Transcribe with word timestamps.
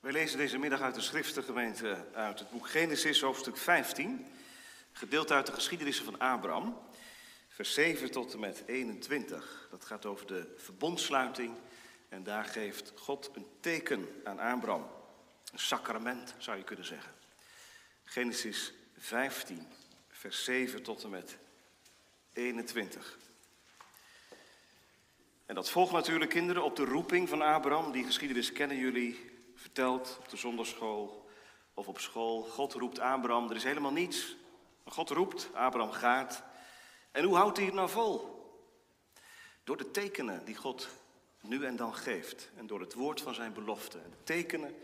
Wij 0.00 0.12
lezen 0.12 0.38
deze 0.38 0.58
middag 0.58 0.80
uit 0.80 0.94
de 0.94 1.00
Schriftengemeente 1.00 2.04
uit 2.12 2.38
het 2.38 2.50
boek 2.50 2.68
Genesis, 2.68 3.20
hoofdstuk 3.20 3.56
15, 3.56 4.26
gedeeld 4.92 5.30
uit 5.30 5.46
de 5.46 5.52
geschiedenissen 5.52 6.04
van 6.04 6.18
Abraham, 6.18 6.78
vers 7.48 7.74
7 7.74 8.10
tot 8.10 8.32
en 8.32 8.40
met 8.40 8.62
21. 8.66 9.68
Dat 9.70 9.84
gaat 9.84 10.06
over 10.06 10.26
de 10.26 10.54
verbondsluiting 10.56 11.54
en 12.08 12.22
daar 12.22 12.44
geeft 12.44 12.92
God 12.96 13.30
een 13.34 13.46
teken 13.60 14.08
aan 14.24 14.38
Abraham. 14.38 14.86
Een 15.52 15.58
sacrament 15.58 16.34
zou 16.38 16.56
je 16.56 16.64
kunnen 16.64 16.86
zeggen. 16.86 17.12
Genesis 18.04 18.72
15, 18.98 19.66
vers 20.08 20.44
7 20.44 20.82
tot 20.82 21.04
en 21.04 21.10
met 21.10 21.36
21. 22.32 23.18
En 25.46 25.54
dat 25.54 25.70
volgt 25.70 25.92
natuurlijk, 25.92 26.30
kinderen, 26.30 26.64
op 26.64 26.76
de 26.76 26.84
roeping 26.84 27.28
van 27.28 27.42
Abraham. 27.42 27.92
Die 27.92 28.04
geschiedenis 28.04 28.52
kennen 28.52 28.76
jullie 28.76 29.29
verteld 29.72 30.16
op 30.18 30.28
de 30.28 30.36
zondagschool 30.36 31.30
of 31.74 31.88
op 31.88 31.98
school. 31.98 32.42
God 32.42 32.72
roept 32.72 32.98
Abraham, 32.98 33.50
er 33.50 33.56
is 33.56 33.64
helemaal 33.64 33.92
niets. 33.92 34.36
Maar 34.84 34.94
God 34.94 35.10
roept, 35.10 35.50
Abraham 35.54 35.92
gaat. 35.92 36.42
En 37.10 37.24
hoe 37.24 37.36
houdt 37.36 37.56
hij 37.56 37.66
het 37.66 37.74
nou 37.74 37.88
vol? 37.88 38.38
Door 39.64 39.76
de 39.76 39.90
tekenen 39.90 40.44
die 40.44 40.56
God 40.56 40.88
nu 41.40 41.64
en 41.64 41.76
dan 41.76 41.94
geeft. 41.94 42.50
En 42.56 42.66
door 42.66 42.80
het 42.80 42.94
woord 42.94 43.20
van 43.20 43.34
zijn 43.34 43.52
belofte. 43.52 43.98
En 43.98 44.10
de 44.10 44.22
tekenen, 44.24 44.74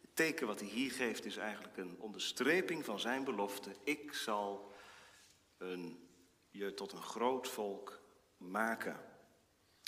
het 0.00 0.10
teken 0.16 0.46
wat 0.46 0.60
hij 0.60 0.68
hier 0.68 0.92
geeft 0.92 1.24
is 1.24 1.36
eigenlijk 1.36 1.76
een 1.76 1.96
onderstreping 1.98 2.84
van 2.84 3.00
zijn 3.00 3.24
belofte. 3.24 3.70
Ik 3.84 4.14
zal 4.14 4.72
een, 5.58 6.08
je 6.50 6.74
tot 6.74 6.92
een 6.92 7.02
groot 7.02 7.48
volk 7.48 8.00
maken. 8.36 9.00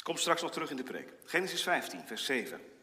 Kom 0.03 0.17
straks 0.17 0.43
nog 0.43 0.53
terug 0.53 0.71
in 0.71 0.77
de 0.77 0.83
preek. 0.83 1.13
Genesis 1.25 1.63
15, 1.63 2.07
vers 2.07 2.25
7. 2.25 2.75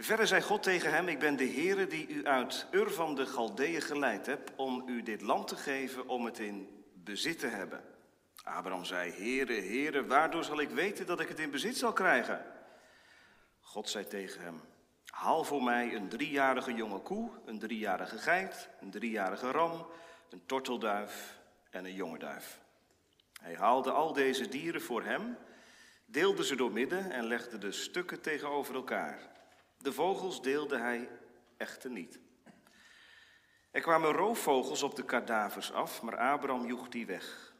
Verder 0.00 0.26
zei 0.26 0.42
God 0.42 0.62
tegen 0.62 0.92
hem, 0.92 1.08
ik 1.08 1.18
ben 1.18 1.36
de 1.36 1.46
Heere 1.48 1.86
die 1.86 2.08
u 2.08 2.26
uit 2.26 2.66
Ur 2.70 2.90
van 2.90 3.14
de 3.14 3.26
Galdeeën 3.26 3.80
geleid 3.80 4.26
heb 4.26 4.52
om 4.56 4.82
u 4.86 5.02
dit 5.02 5.20
land 5.20 5.48
te 5.48 5.56
geven 5.56 6.08
om 6.08 6.24
het 6.24 6.38
in 6.38 6.84
bezit 6.94 7.38
te 7.38 7.46
hebben. 7.46 7.84
Abraham 8.44 8.84
zei, 8.84 9.12
Heere, 9.12 9.52
Heere, 9.52 10.06
waardoor 10.06 10.44
zal 10.44 10.60
ik 10.60 10.70
weten 10.70 11.06
dat 11.06 11.20
ik 11.20 11.28
het 11.28 11.38
in 11.38 11.50
bezit 11.50 11.76
zal 11.76 11.92
krijgen? 11.92 12.44
God 13.60 13.88
zei 13.88 14.06
tegen 14.06 14.40
hem, 14.40 14.60
haal 15.06 15.44
voor 15.44 15.62
mij 15.62 15.94
een 15.94 16.08
driejarige 16.08 16.74
jonge 16.74 16.98
koe, 16.98 17.30
een 17.44 17.58
driejarige 17.58 18.18
geit, 18.18 18.68
een 18.80 18.90
driejarige 18.90 19.50
ram, 19.50 19.86
een 20.30 20.42
tortelduif 20.46 21.38
en 21.70 21.84
een 21.84 21.94
jonge 21.94 22.18
duif. 22.18 22.60
Hij 23.40 23.54
haalde 23.54 23.90
al 23.90 24.12
deze 24.12 24.48
dieren 24.48 24.82
voor 24.82 25.02
hem, 25.02 25.36
deelde 26.06 26.44
ze 26.44 26.56
door 26.56 26.72
midden 26.72 27.10
en 27.10 27.26
legde 27.26 27.58
de 27.58 27.72
stukken 27.72 28.20
tegenover 28.20 28.74
elkaar. 28.74 29.36
De 29.78 29.92
vogels 29.92 30.42
deelde 30.42 30.78
hij 30.78 31.08
echter 31.56 31.90
niet. 31.90 32.18
Er 33.70 33.80
kwamen 33.80 34.12
roofvogels 34.12 34.82
op 34.82 34.96
de 34.96 35.04
kadavers 35.04 35.72
af, 35.72 36.02
maar 36.02 36.16
Abraham 36.16 36.66
joeg 36.66 36.88
die 36.88 37.06
weg. 37.06 37.54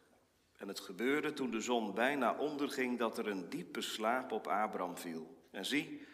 En 0.56 0.68
het 0.68 0.80
gebeurde 0.80 1.32
toen 1.32 1.50
de 1.50 1.60
zon 1.60 1.94
bijna 1.94 2.36
onderging 2.36 2.98
dat 2.98 3.18
er 3.18 3.26
een 3.26 3.48
diepe 3.48 3.80
slaap 3.80 4.32
op 4.32 4.46
Abraham 4.46 4.96
viel. 4.96 5.46
En 5.50 5.66
zie, 5.66 6.06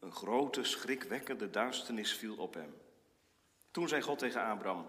een 0.00 0.12
grote, 0.12 0.64
schrikwekkende 0.64 1.50
duisternis 1.50 2.12
viel 2.12 2.36
op 2.36 2.54
hem. 2.54 2.74
Toen 3.70 3.88
zei 3.88 4.02
God 4.02 4.18
tegen 4.18 4.42
Abraham: 4.42 4.86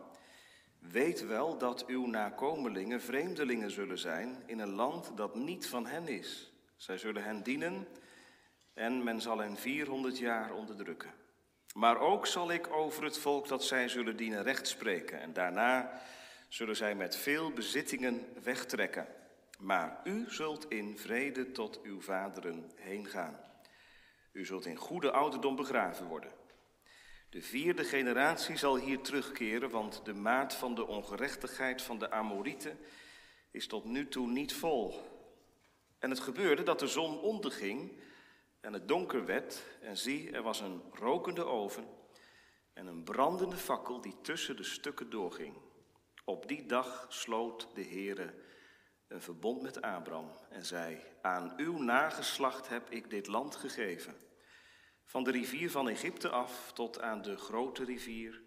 Weet 0.79 1.25
wel 1.25 1.57
dat 1.57 1.85
uw 1.85 2.05
nakomelingen 2.05 3.01
vreemdelingen 3.01 3.71
zullen 3.71 3.97
zijn 3.97 4.43
in 4.45 4.59
een 4.59 4.73
land 4.73 5.17
dat 5.17 5.35
niet 5.35 5.67
van 5.67 5.85
hen 5.85 6.07
is. 6.07 6.53
Zij 6.75 6.97
zullen 6.97 7.23
hen 7.23 7.43
dienen 7.43 7.88
en 8.73 9.03
men 9.03 9.21
zal 9.21 9.38
hen 9.38 9.57
400 9.57 10.17
jaar 10.17 10.53
onderdrukken. 10.53 11.13
Maar 11.73 11.99
ook 11.99 12.27
zal 12.27 12.52
ik 12.52 12.73
over 12.73 13.03
het 13.03 13.17
volk 13.17 13.47
dat 13.47 13.63
zij 13.63 13.88
zullen 13.88 14.16
dienen 14.17 14.43
recht 14.43 14.67
spreken. 14.67 15.21
En 15.21 15.33
daarna 15.33 16.02
zullen 16.49 16.75
zij 16.75 16.95
met 16.95 17.16
veel 17.16 17.51
bezittingen 17.51 18.25
wegtrekken. 18.44 19.07
Maar 19.59 20.01
u 20.03 20.25
zult 20.28 20.69
in 20.69 20.97
vrede 20.97 21.51
tot 21.51 21.81
uw 21.81 22.01
vaderen 22.01 22.72
heen 22.75 23.07
gaan. 23.07 23.39
U 24.31 24.45
zult 24.45 24.66
in 24.66 24.75
goede 24.75 25.11
ouderdom 25.11 25.55
begraven 25.55 26.07
worden. 26.07 26.31
De 27.29 27.41
vierde 27.41 27.84
generatie 27.84 28.57
zal 28.57 28.78
hier 28.78 29.01
terugkeren, 29.01 29.69
want 29.69 30.05
de 30.05 30.13
maat 30.13 30.55
van 30.55 30.75
de 30.75 30.88
ongerechtigheid 30.88 31.81
van 31.81 32.00
de 32.00 32.11
Amorieten 32.11 32.79
is 33.51 33.67
tot 33.67 33.85
nu 33.85 34.07
toe 34.07 34.28
niet 34.28 34.53
vol. 34.53 35.01
En 36.00 36.09
het 36.09 36.19
gebeurde 36.19 36.63
dat 36.63 36.79
de 36.79 36.88
zon 36.88 37.19
onderging 37.19 37.91
en 38.63 38.74
het 38.74 38.88
donker 38.88 39.25
werd, 39.25 39.63
en 39.81 39.97
zie, 39.97 40.31
er 40.31 40.41
was 40.41 40.59
een 40.59 40.81
rokende 40.91 41.46
oven 41.46 41.88
en 42.74 42.88
een 42.88 43.03
brandende 43.03 43.56
fakkel 43.56 44.01
die 44.01 44.22
tussen 44.22 44.56
de 44.56 44.63
stukken 44.63 45.09
doorging. 45.09 45.56
Op 46.24 46.47
die 46.47 46.66
dag 46.66 47.06
sloot 47.09 47.68
de 47.75 47.84
Heere 47.84 48.34
een 49.07 49.22
verbond 49.22 49.62
met 49.62 49.81
Abraham 49.81 50.31
en 50.50 50.66
zei, 50.66 51.00
aan 51.22 51.53
uw 51.57 51.78
nageslacht 51.78 52.68
heb 52.68 52.90
ik 52.90 53.09
dit 53.09 53.28
land 53.28 53.56
gegeven. 53.56 54.16
Van 55.06 55.23
de 55.23 55.31
rivier 55.31 55.72
van 55.72 55.90
Egypte 55.90 56.29
af 56.29 56.72
tot 56.73 57.00
aan 57.00 57.22
de 57.22 57.38
grote 57.38 57.84
rivier, 57.84 58.41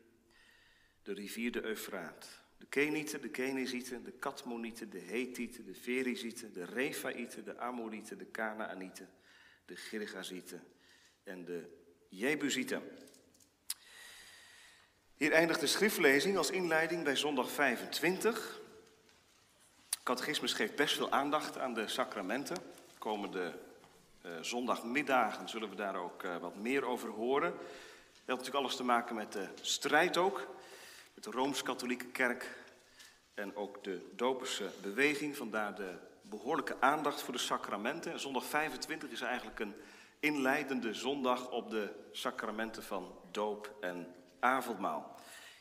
de 1.02 1.12
rivier 1.12 1.52
de 1.52 1.64
Eufraat. 1.64 2.44
De 2.58 2.66
Kenieten, 2.66 3.20
de 3.20 3.30
Kenezieten, 3.30 4.04
de 4.04 4.12
Katmonieten, 4.12 4.90
de 4.90 5.00
Hethieten, 5.00 5.64
de 5.64 5.74
Ferizieten, 5.74 6.52
de 6.52 6.64
Refaïten, 6.64 7.44
de 7.44 7.58
Amorieten, 7.58 8.18
de 8.18 8.26
Kanaanieten 8.26 9.08
de 9.66 9.76
Girgazieten 9.76 10.64
en 11.22 11.44
de 11.44 11.64
Jebusieten. 12.08 12.82
Hier 15.14 15.32
eindigt 15.32 15.60
de 15.60 15.66
schriftlezing 15.66 16.36
als 16.36 16.50
inleiding 16.50 17.04
bij 17.04 17.16
zondag 17.16 17.50
25. 17.50 18.60
Catechismus 20.02 20.52
geeft 20.52 20.74
best 20.74 20.94
veel 20.94 21.10
aandacht 21.10 21.58
aan 21.58 21.74
de 21.74 21.88
sacramenten. 21.88 22.56
Komende 22.98 23.58
uh, 24.22 24.32
zondagmiddagen 24.40 25.48
zullen 25.48 25.70
we 25.70 25.76
daar 25.76 25.96
ook 25.96 26.22
uh, 26.22 26.36
wat 26.36 26.56
meer 26.56 26.84
over 26.84 27.08
horen. 27.08 27.50
Dat 27.50 27.60
heeft 28.14 28.26
natuurlijk 28.26 28.54
alles 28.54 28.76
te 28.76 28.84
maken 28.84 29.14
met 29.14 29.32
de 29.32 29.48
strijd 29.60 30.16
ook. 30.16 30.46
Met 31.14 31.24
de 31.24 31.30
Rooms-Katholieke 31.30 32.06
Kerk 32.06 32.56
en 33.34 33.56
ook 33.56 33.84
de 33.84 34.08
Doperse 34.16 34.70
beweging. 34.82 35.36
Vandaar 35.36 35.74
de 35.74 35.94
behoorlijke 36.28 36.80
aandacht 36.80 37.22
voor 37.22 37.32
de 37.32 37.40
sacramenten. 37.40 38.12
En 38.12 38.20
zondag 38.20 38.44
25 38.44 39.10
is 39.10 39.20
eigenlijk 39.20 39.60
een 39.60 39.74
inleidende 40.20 40.94
zondag 40.94 41.50
op 41.50 41.70
de 41.70 42.08
sacramenten 42.12 42.82
van 42.82 43.18
doop 43.30 43.76
en 43.80 44.14
avondmaal. 44.40 45.16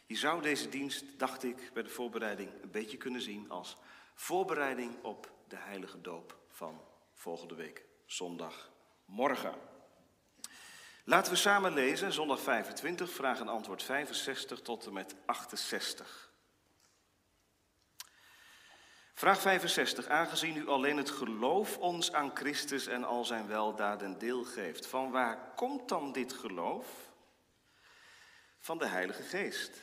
Je 0.06 0.16
zou 0.16 0.42
deze 0.42 0.70
dienst, 0.70 1.20
dacht 1.20 1.44
ik, 1.44 1.72
bij 1.74 1.84
de 1.84 1.90
voorbereiding 1.90 2.50
een 2.62 2.72
beetje 2.72 2.98
kunnen 2.98 3.22
zien 3.22 3.50
als 3.50 3.78
voorbereiding 4.14 5.04
op 5.04 5.32
de 5.48 5.58
heilige 5.58 6.02
doop 6.02 6.38
van 6.50 6.82
volgende 7.14 7.56
week, 7.56 7.86
zondagmorgen. 8.06 9.54
Laten 11.04 11.32
we 11.32 11.38
samen 11.38 11.74
lezen, 11.74 12.14
zondag 12.14 12.40
25, 12.40 13.12
vraag 13.12 13.40
en 13.40 13.48
antwoord 13.48 13.84
65 13.84 14.62
tot 14.62 14.86
en 14.86 14.94
met 14.94 15.16
68. 15.26 16.34
Vraag 19.16 19.42
65. 19.42 20.08
Aangezien 20.08 20.58
u 20.58 20.68
alleen 20.68 20.98
het 20.98 21.10
geloof 21.10 21.78
ons 21.78 22.14
aan 22.14 22.36
Christus 22.36 22.88
en 22.88 23.04
al 23.04 23.26
zijn 23.26 23.48
weldaden 23.48 24.18
deel 24.18 24.44
geeft, 24.44 24.88
van 24.88 25.12
waar 25.12 25.54
komt 25.56 25.90
dan 25.90 26.12
dit 26.12 26.34
geloof? 26.34 27.12
Van 28.60 28.78
de 28.78 28.88
Heilige 28.88 29.24
Geest, 29.24 29.82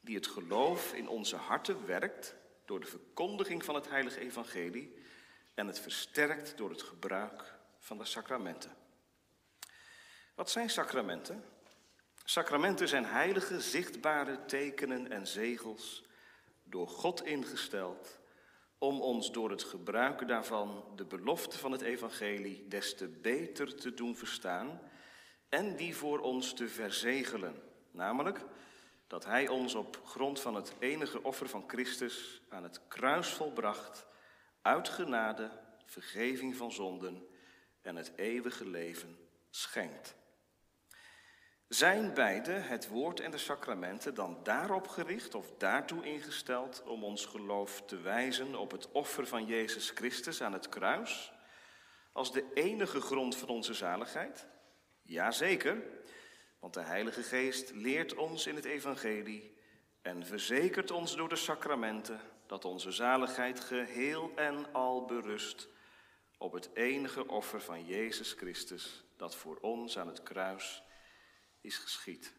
die 0.00 0.16
het 0.16 0.26
geloof 0.26 0.92
in 0.92 1.08
onze 1.08 1.36
harten 1.36 1.86
werkt 1.86 2.34
door 2.64 2.80
de 2.80 2.86
verkondiging 2.86 3.64
van 3.64 3.74
het 3.74 3.88
Heilige 3.88 4.20
Evangelie 4.20 5.02
en 5.54 5.66
het 5.66 5.80
versterkt 5.80 6.56
door 6.56 6.70
het 6.70 6.82
gebruik 6.82 7.54
van 7.78 7.98
de 7.98 8.04
sacramenten. 8.04 8.76
Wat 10.34 10.50
zijn 10.50 10.70
sacramenten? 10.70 11.44
Sacramenten 12.24 12.88
zijn 12.88 13.04
heilige, 13.04 13.60
zichtbare 13.60 14.44
tekenen 14.44 15.10
en 15.10 15.26
zegels, 15.26 16.04
door 16.62 16.88
God 16.88 17.24
ingesteld 17.24 18.24
om 18.78 19.00
ons 19.00 19.32
door 19.32 19.50
het 19.50 19.62
gebruiken 19.62 20.26
daarvan 20.26 20.84
de 20.96 21.04
belofte 21.04 21.58
van 21.58 21.72
het 21.72 21.80
evangelie 21.80 22.68
des 22.68 22.94
te 22.94 23.08
beter 23.08 23.76
te 23.76 23.94
doen 23.94 24.16
verstaan 24.16 24.80
en 25.48 25.76
die 25.76 25.96
voor 25.96 26.18
ons 26.18 26.52
te 26.52 26.68
verzegelen. 26.68 27.62
Namelijk 27.90 28.44
dat 29.06 29.24
Hij 29.24 29.48
ons 29.48 29.74
op 29.74 30.00
grond 30.04 30.40
van 30.40 30.54
het 30.54 30.74
enige 30.78 31.22
offer 31.22 31.48
van 31.48 31.64
Christus 31.66 32.42
aan 32.48 32.62
het 32.62 32.80
kruis 32.88 33.28
volbracht, 33.28 34.06
uit 34.62 34.88
genade, 34.88 35.50
vergeving 35.84 36.56
van 36.56 36.72
zonden 36.72 37.26
en 37.82 37.96
het 37.96 38.12
eeuwige 38.16 38.68
leven 38.68 39.18
schenkt. 39.50 40.16
Zijn 41.68 42.14
beide, 42.14 42.50
het 42.50 42.88
woord 42.88 43.20
en 43.20 43.30
de 43.30 43.38
sacramenten, 43.38 44.14
dan 44.14 44.38
daarop 44.42 44.88
gericht 44.88 45.34
of 45.34 45.52
daartoe 45.58 46.04
ingesteld 46.04 46.82
om 46.82 47.04
ons 47.04 47.24
geloof 47.24 47.82
te 47.86 48.00
wijzen 48.00 48.54
op 48.54 48.70
het 48.70 48.90
offer 48.92 49.26
van 49.26 49.44
Jezus 49.44 49.90
Christus 49.90 50.42
aan 50.42 50.52
het 50.52 50.68
kruis, 50.68 51.32
als 52.12 52.32
de 52.32 52.44
enige 52.54 53.00
grond 53.00 53.36
van 53.36 53.48
onze 53.48 53.74
zaligheid? 53.74 54.46
Jazeker, 55.02 55.82
Want 56.58 56.74
de 56.74 56.80
Heilige 56.80 57.22
Geest 57.22 57.72
leert 57.74 58.14
ons 58.14 58.46
in 58.46 58.54
het 58.54 58.64
Evangelie 58.64 59.56
en 60.02 60.26
verzekert 60.26 60.90
ons 60.90 61.16
door 61.16 61.28
de 61.28 61.36
sacramenten 61.36 62.20
dat 62.46 62.64
onze 62.64 62.90
zaligheid 62.90 63.60
geheel 63.60 64.32
en 64.34 64.72
al 64.72 65.04
berust 65.04 65.68
op 66.38 66.52
het 66.52 66.70
enige 66.74 67.28
offer 67.28 67.60
van 67.60 67.84
Jezus 67.84 68.32
Christus 68.32 69.04
dat 69.16 69.36
voor 69.36 69.58
ons 69.60 69.98
aan 69.98 70.08
het 70.08 70.22
kruis 70.22 70.82
is 71.66 71.76
geschied. 71.76 72.32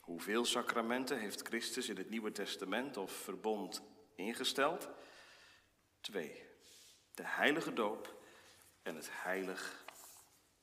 Hoeveel 0.00 0.44
sacramenten 0.44 1.18
heeft 1.18 1.46
Christus 1.46 1.88
in 1.88 1.96
het 1.96 2.10
Nieuwe 2.10 2.32
Testament 2.32 2.96
of 2.96 3.12
verbond 3.12 3.82
ingesteld? 4.14 4.88
Twee. 6.00 6.42
De 7.14 7.22
heilige 7.26 7.72
doop 7.72 8.22
en 8.82 8.96
het 8.96 9.08
heilig 9.12 9.84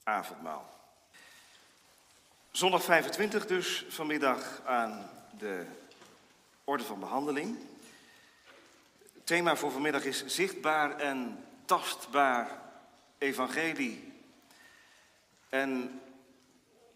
avondmaal. 0.04 0.82
Zondag 2.52 2.84
25 2.84 3.46
dus 3.46 3.86
vanmiddag 3.90 4.62
aan 4.66 5.10
de 5.38 5.66
orde 6.64 6.84
van 6.84 7.00
behandeling. 7.00 7.58
Het 9.14 9.26
thema 9.26 9.56
voor 9.56 9.72
vanmiddag 9.72 10.04
is 10.04 10.26
zichtbaar 10.26 11.00
en 11.00 11.46
tastbaar 11.66 12.62
evangelie. 13.18 14.14
En 15.50 16.02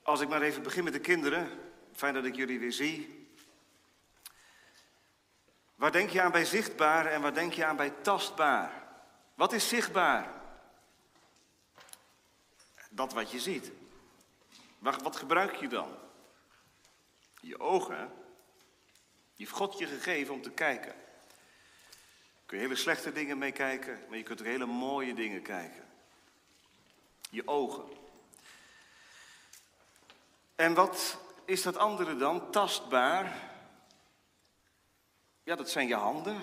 als 0.08 0.22
ik 0.22 0.30
maar 0.30 0.42
even 0.42 0.64
begin 0.64 0.84
met 0.84 0.94
de 0.94 1.00
kinderen, 1.00 1.60
fijn 1.94 2.14
dat 2.14 2.26
ik 2.26 2.36
jullie 2.36 2.60
weer 2.60 2.72
zie. 2.72 3.28
Waar 5.76 5.92
denk 5.92 6.10
je 6.10 6.22
aan 6.22 6.32
bij 6.32 6.46
zichtbaar 6.46 7.06
en 7.06 7.22
waar 7.22 7.34
denk 7.34 7.54
je 7.54 7.66
aan 7.66 7.76
bij 7.76 7.90
tastbaar? 7.90 8.88
Wat 9.36 9.54
is 9.54 9.68
zichtbaar? 9.68 10.42
Dat 12.90 13.14
wat 13.14 13.32
je 13.32 13.40
ziet. 13.40 13.72
Wat 14.80 15.16
gebruik 15.16 15.56
je 15.56 15.68
dan? 15.68 15.98
Je 17.42 17.60
ogen. 17.60 18.12
Je 19.34 19.44
heeft 19.44 19.52
God 19.52 19.78
je 19.78 19.88
gegeven 19.88 20.34
om 20.34 20.42
te 20.42 20.52
kijken. 20.52 20.96
Kun 22.46 22.58
je 22.58 22.64
hele 22.64 22.76
slechte 22.76 23.12
dingen 23.12 23.38
mee 23.38 23.52
kijken, 23.52 24.00
maar 24.10 24.18
je 24.18 24.24
kunt 24.24 24.40
er 24.40 24.46
hele 24.46 24.66
mooie 24.66 25.14
dingen 25.14 25.42
kijken. 25.42 25.88
Je 27.30 27.48
ogen. 27.48 27.97
En 30.58 30.74
wat 30.74 31.18
is 31.46 31.62
dat 31.62 31.78
andere 31.78 32.18
dan? 32.18 32.52
Tastbaar. 32.52 33.52
Ja, 35.44 35.56
dat 35.56 35.70
zijn 35.70 35.88
je 35.88 35.96
handen. 35.96 36.42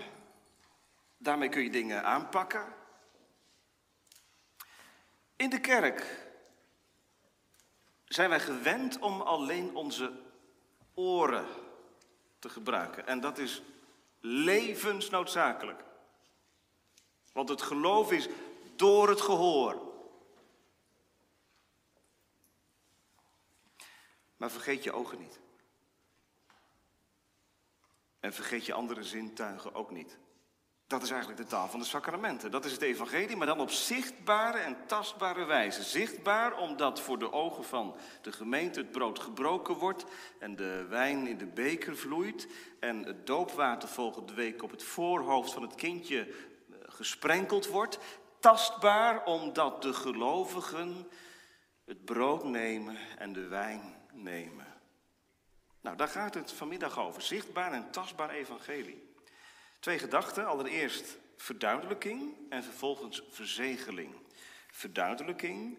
Daarmee 1.17 1.49
kun 1.49 1.63
je 1.63 1.71
dingen 1.71 2.05
aanpakken. 2.05 2.65
In 5.37 5.51
de 5.51 5.61
kerk 5.61 6.27
zijn 8.05 8.29
wij 8.29 8.41
gewend 8.41 8.99
om 8.99 9.21
alleen 9.21 9.77
onze 9.77 10.13
oren 10.95 11.47
te 12.39 12.49
gebruiken. 12.49 13.07
En 13.07 13.21
dat 13.21 13.39
is 13.39 13.63
levensnoodzakelijk. 14.21 15.85
Want 17.33 17.49
het 17.49 17.63
geloof 17.63 18.13
is 18.13 18.29
door 18.77 19.09
het 19.09 19.21
gehoor. 19.21 19.94
Maar 24.37 24.51
vergeet 24.51 24.85
je 24.85 24.93
ogen 24.93 25.19
niet. 25.19 25.41
En 28.21 28.33
vergeet 28.33 28.67
je 28.67 28.73
andere 28.73 29.03
zintuigen 29.03 29.75
ook 29.75 29.91
niet. 29.91 30.19
Dat 30.87 31.03
is 31.03 31.11
eigenlijk 31.11 31.41
de 31.41 31.47
taal 31.47 31.69
van 31.69 31.81
de 31.81 31.87
sacramenten. 31.87 32.51
Dat 32.51 32.65
is 32.65 32.73
het 32.73 32.83
evangelie, 32.83 33.37
maar 33.37 33.47
dan 33.47 33.61
op 33.61 33.71
zichtbare 33.71 34.59
en 34.59 34.87
tastbare 34.87 35.45
wijze. 35.45 35.83
Zichtbaar 35.83 36.59
omdat 36.59 37.01
voor 37.01 37.19
de 37.19 37.33
ogen 37.33 37.65
van 37.65 37.97
de 38.23 38.33
gemeente 38.33 38.81
het 38.81 38.91
brood 38.91 39.19
gebroken 39.19 39.75
wordt 39.75 40.05
en 40.39 40.57
de 40.57 40.87
wijn 40.89 41.27
in 41.27 41.39
de 41.39 41.47
beker 41.47 41.97
vloeit 41.97 42.49
en 42.81 43.05
het 43.05 43.27
doopwater 43.27 43.89
volgende 43.89 44.35
week 44.35 44.63
op 44.63 44.71
het 44.71 44.83
voorhoofd 44.83 45.53
van 45.53 45.63
het 45.63 45.75
kindje 45.75 46.21
eh, 46.21 46.77
gesprenkeld 46.87 47.67
wordt. 47.67 47.99
Tastbaar 48.39 49.25
omdat 49.25 49.83
de 49.83 49.93
gelovigen 49.93 51.09
het 51.85 52.05
brood 52.05 52.45
nemen 52.45 52.97
en 53.19 53.33
de 53.33 53.47
wijn 53.47 53.94
nemen. 54.15 54.67
Nou, 55.81 55.97
daar 55.97 56.09
gaat 56.09 56.35
het 56.35 56.53
vanmiddag 56.53 56.99
over. 56.99 57.23
Zichtbaar 57.23 57.73
en 57.73 57.91
tastbaar 57.91 58.31
evangelie. 58.31 59.15
Twee 59.81 59.99
gedachten. 59.99 60.47
Allereerst 60.47 61.19
verduidelijking 61.37 62.35
en 62.49 62.65
vervolgens 62.65 63.23
verzegeling. 63.31 64.15
Verduidelijking 64.71 65.79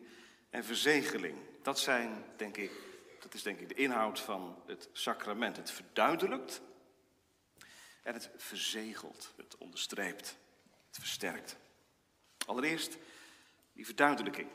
en 0.49 0.63
verzegeling. 0.63 1.37
Dat 1.61 1.79
zijn, 1.79 2.23
denk 2.37 2.57
ik, 2.57 2.71
dat 3.19 3.33
is 3.33 3.43
denk 3.43 3.59
ik 3.59 3.67
de 3.67 3.75
inhoud 3.75 4.19
van 4.19 4.61
het 4.65 4.89
sacrament. 4.91 5.57
Het 5.57 5.71
verduidelijkt 5.71 6.61
en 8.03 8.13
het 8.13 8.29
verzegelt, 8.37 9.33
het 9.37 9.57
onderstreept, 9.57 10.37
het 10.87 10.97
versterkt. 10.99 11.57
Allereerst 12.45 12.97
die 13.73 13.85
verduidelijking. 13.85 14.49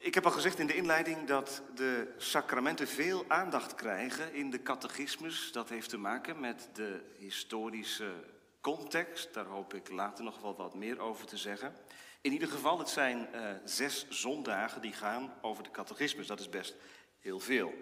Ik 0.00 0.14
heb 0.14 0.24
al 0.24 0.30
gezegd 0.30 0.58
in 0.58 0.66
de 0.66 0.76
inleiding 0.76 1.26
dat 1.26 1.62
de 1.74 2.14
sacramenten 2.16 2.88
veel 2.88 3.24
aandacht 3.28 3.74
krijgen 3.74 4.34
in 4.34 4.50
de 4.50 4.62
catechismus. 4.62 5.52
Dat 5.52 5.68
heeft 5.68 5.88
te 5.88 5.98
maken 5.98 6.40
met 6.40 6.68
de 6.72 7.14
historische 7.18 8.12
context. 8.60 9.34
Daar 9.34 9.44
hoop 9.44 9.74
ik 9.74 9.90
later 9.90 10.24
nog 10.24 10.40
wel 10.40 10.56
wat 10.56 10.74
meer 10.74 10.98
over 10.98 11.26
te 11.26 11.36
zeggen. 11.36 11.74
In 12.20 12.32
ieder 12.32 12.48
geval, 12.48 12.78
het 12.78 12.88
zijn 12.88 13.28
uh, 13.34 13.50
zes 13.64 14.08
zondagen 14.08 14.80
die 14.80 14.92
gaan 14.92 15.34
over 15.40 15.62
de 15.62 15.70
catechismus. 15.70 16.26
Dat 16.26 16.40
is 16.40 16.48
best 16.48 16.74
heel 17.18 17.40
veel. 17.40 17.74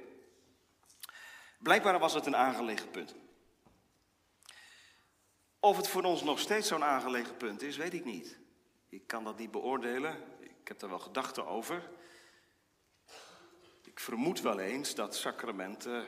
Blijkbaar 1.58 1.98
was 1.98 2.14
het 2.14 2.26
een 2.26 2.36
aangelegen 2.36 2.90
punt. 2.90 3.14
Of 5.60 5.76
het 5.76 5.88
voor 5.88 6.02
ons 6.02 6.22
nog 6.22 6.38
steeds 6.38 6.68
zo'n 6.68 6.84
aangelegen 6.84 7.36
punt 7.36 7.62
is, 7.62 7.76
weet 7.76 7.94
ik 7.94 8.04
niet. 8.04 8.38
Ik 8.88 9.06
kan 9.06 9.24
dat 9.24 9.38
niet 9.38 9.50
beoordelen. 9.50 10.16
Ik 10.64 10.70
heb 10.70 10.82
er 10.82 10.88
wel 10.88 10.98
gedachten 10.98 11.46
over. 11.46 11.90
Ik 13.82 14.00
vermoed 14.00 14.40
wel 14.40 14.58
eens 14.58 14.94
dat 14.94 15.16
sacramenten 15.16 16.06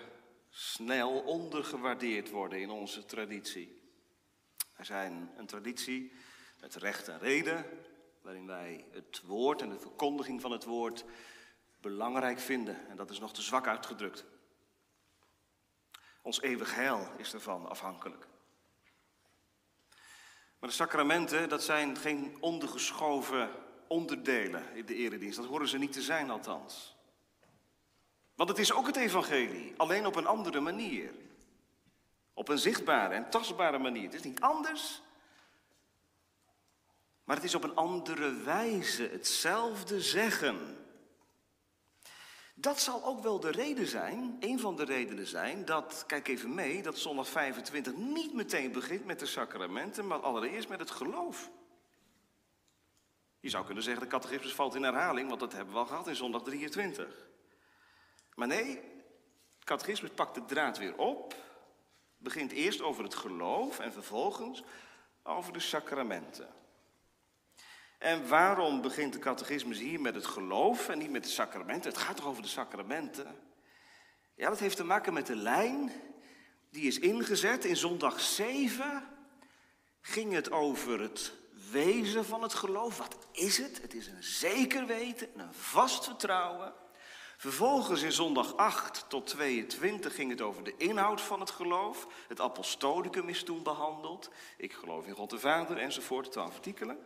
snel 0.51 1.21
ondergewaardeerd 1.21 2.31
worden 2.31 2.61
in 2.61 2.71
onze 2.71 3.05
traditie. 3.05 3.83
Er 4.77 4.85
zijn 4.85 5.33
een 5.37 5.47
traditie 5.47 6.13
met 6.61 6.75
recht 6.75 7.09
en 7.09 7.19
reden, 7.19 7.67
waarin 8.23 8.47
wij 8.47 8.85
het 8.91 9.23
woord 9.25 9.63
en 9.63 9.69
de 9.69 9.79
verkondiging 9.79 10.41
van 10.41 10.51
het 10.51 10.65
woord 10.65 11.05
belangrijk 11.81 12.39
vinden. 12.39 12.89
En 12.89 12.97
dat 12.97 13.11
is 13.11 13.19
nog 13.19 13.33
te 13.33 13.43
zwak 13.43 13.67
uitgedrukt. 13.67 14.25
Ons 16.23 16.41
eeuwig 16.41 16.75
heil 16.75 17.13
is 17.17 17.33
ervan 17.33 17.69
afhankelijk. 17.69 18.27
Maar 20.59 20.69
de 20.69 20.77
sacramenten, 20.77 21.49
dat 21.49 21.63
zijn 21.63 21.97
geen 21.97 22.37
ondergeschoven 22.41 23.65
onderdelen 23.89 24.75
in 24.75 24.87
de 24.87 24.95
eredienst. 24.95 25.37
Dat 25.37 25.47
horen 25.47 25.69
ze 25.69 25.79
niet 25.79 25.93
te 25.93 26.03
zijn 26.03 26.31
althans. 26.31 26.97
Want 28.35 28.49
het 28.49 28.59
is 28.59 28.73
ook 28.73 28.87
het 28.87 28.97
evangelie, 28.97 29.75
alleen 29.77 30.07
op 30.07 30.17
een 30.17 30.27
andere 30.27 30.61
manier. 30.61 31.11
Op 32.35 32.49
een 32.49 32.59
zichtbare 32.59 33.15
en 33.15 33.31
tastbare 33.31 33.79
manier. 33.79 34.03
Het 34.03 34.15
is 34.15 34.23
niet 34.23 34.41
anders, 34.41 35.03
maar 37.25 37.37
het 37.37 37.45
is 37.45 37.55
op 37.55 37.65
een 37.65 37.75
andere 37.75 38.33
wijze 38.33 39.09
hetzelfde 39.13 40.01
zeggen. 40.01 40.85
Dat 42.55 42.81
zal 42.81 43.05
ook 43.05 43.23
wel 43.23 43.41
de 43.41 43.51
reden 43.51 43.87
zijn, 43.87 44.37
een 44.41 44.61
van 44.61 44.77
de 44.77 44.85
redenen 44.85 45.27
zijn, 45.27 45.65
dat, 45.65 46.05
kijk 46.07 46.29
even 46.29 46.55
mee, 46.55 46.83
dat 46.83 46.99
zondag 46.99 47.29
25 47.29 47.97
niet 47.97 48.35
meteen 48.35 48.73
begint 48.73 49.05
met 49.05 49.19
de 49.19 49.27
sacramenten, 49.27 50.07
maar 50.07 50.21
allereerst 50.21 50.69
met 50.69 50.81
het 50.81 50.91
geloof. 50.91 51.51
Je 53.47 53.53
zou 53.53 53.65
kunnen 53.65 53.83
zeggen, 53.83 54.03
de 54.03 54.09
catechismus 54.09 54.55
valt 54.55 54.75
in 54.75 54.83
herhaling, 54.83 55.29
want 55.29 55.41
dat 55.41 55.53
hebben 55.53 55.75
we 55.75 55.81
al 55.81 55.87
gehad 55.87 56.09
in 56.09 56.17
zondag 56.17 56.43
23. 56.43 57.29
Maar 58.35 58.47
nee, 58.47 58.71
het 59.55 59.65
catechisme 59.65 60.09
pakt 60.09 60.35
de 60.35 60.45
draad 60.45 60.79
weer 60.79 60.97
op, 60.97 61.35
begint 62.17 62.53
eerst 62.53 62.83
over 62.83 63.05
het 63.05 63.15
geloof 63.15 63.79
en 63.79 63.93
vervolgens 63.93 64.63
over 65.23 65.53
de 65.53 65.61
sacramenten. 65.61 66.49
En 67.99 68.29
waarom 68.29 68.81
begint 68.81 69.13
de 69.13 69.19
catechismus 69.19 69.79
hier 69.79 70.01
met 70.01 70.15
het 70.15 70.27
geloof 70.27 70.89
en 70.89 70.99
niet 70.99 71.11
met 71.11 71.25
de 71.25 71.31
sacramenten? 71.31 71.91
Het 71.91 72.01
gaat 72.01 72.17
toch 72.17 72.27
over 72.27 72.43
de 72.43 72.49
sacramenten? 72.49 73.37
Ja, 74.35 74.49
dat 74.49 74.59
heeft 74.59 74.77
te 74.77 74.85
maken 74.85 75.13
met 75.13 75.27
de 75.27 75.37
lijn 75.37 75.93
die 76.71 76.87
is 76.87 76.99
ingezet. 76.99 77.65
In 77.65 77.77
zondag 77.77 78.21
7 78.21 79.09
ging 80.01 80.33
het 80.33 80.51
over 80.51 81.01
het 81.01 81.45
wezen 81.71 82.25
van 82.25 82.43
het 82.43 82.55
geloof. 82.55 82.99
Wat 82.99 83.17
is 83.33 83.59
het? 83.59 83.83
Het 83.83 83.95
is 83.95 84.07
een 84.07 84.23
zeker 84.23 84.87
weten, 84.87 85.29
een 85.37 85.55
vast 85.55 86.05
vertrouwen 86.05 86.73
Vervolgens 87.37 88.03
in 88.03 88.13
zondag 88.13 88.57
8 88.57 89.05
tot 89.09 89.27
22 89.27 90.15
ging 90.15 90.31
het 90.31 90.41
over 90.41 90.65
de 90.65 90.75
inhoud 90.77 91.21
van 91.21 91.41
het 91.41 91.51
geloof. 91.51 92.07
Het 92.29 92.41
apostolicum 92.41 93.29
is 93.29 93.43
toen 93.43 93.63
behandeld. 93.63 94.31
Ik 94.57 94.73
geloof 94.73 95.07
in 95.07 95.15
God 95.15 95.31
de 95.31 95.39
Vader 95.39 95.77
enzovoort, 95.77 96.33
twaalf 96.33 96.55
artikelen. 96.55 96.99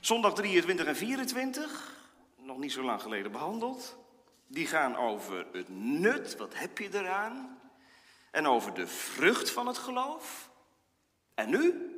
Zondag 0.00 0.34
23 0.34 0.86
en 0.86 0.96
24, 0.96 1.92
nog 2.36 2.58
niet 2.58 2.72
zo 2.72 2.82
lang 2.82 3.02
geleden 3.02 3.32
behandeld. 3.32 3.96
Die 4.46 4.66
gaan 4.66 4.96
over 4.96 5.46
het 5.52 5.68
nut, 5.68 6.36
wat 6.36 6.54
heb 6.54 6.78
je 6.78 6.88
eraan? 6.92 7.60
En 8.30 8.46
over 8.46 8.74
de 8.74 8.86
vrucht 8.86 9.50
van 9.50 9.66
het 9.66 9.78
geloof. 9.78 10.50
En 11.34 11.50
nu, 11.50 11.93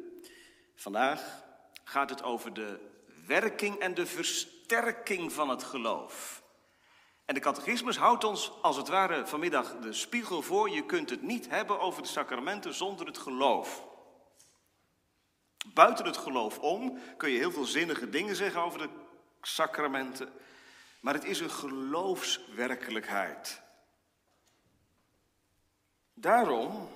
vandaag, 0.76 1.44
gaat 1.84 2.10
het 2.10 2.22
over 2.22 2.52
de 2.52 2.94
werking 3.26 3.78
en 3.78 3.94
de 3.94 4.06
versterking 4.06 5.32
van 5.32 5.48
het 5.48 5.62
geloof. 5.62 6.44
En 7.24 7.34
de 7.34 7.40
catechismus 7.40 7.96
houdt 7.96 8.24
ons 8.24 8.52
als 8.62 8.76
het 8.76 8.88
ware 8.88 9.26
vanmiddag 9.26 9.76
de 9.76 9.92
spiegel 9.92 10.42
voor. 10.42 10.70
Je 10.70 10.86
kunt 10.86 11.10
het 11.10 11.22
niet 11.22 11.48
hebben 11.48 11.80
over 11.80 12.02
de 12.02 12.08
sacramenten 12.08 12.74
zonder 12.74 13.06
het 13.06 13.18
geloof. 13.18 13.86
Buiten 15.74 16.04
het 16.04 16.16
geloof 16.16 16.58
om 16.58 16.98
kun 17.16 17.30
je 17.30 17.38
heel 17.38 17.50
veel 17.50 17.64
zinnige 17.64 18.08
dingen 18.08 18.36
zeggen 18.36 18.60
over 18.60 18.78
de 18.78 18.88
sacramenten. 19.40 20.32
Maar 21.00 21.14
het 21.14 21.24
is 21.24 21.40
een 21.40 21.50
geloofswerkelijkheid. 21.50 23.62
Daarom 26.14 26.88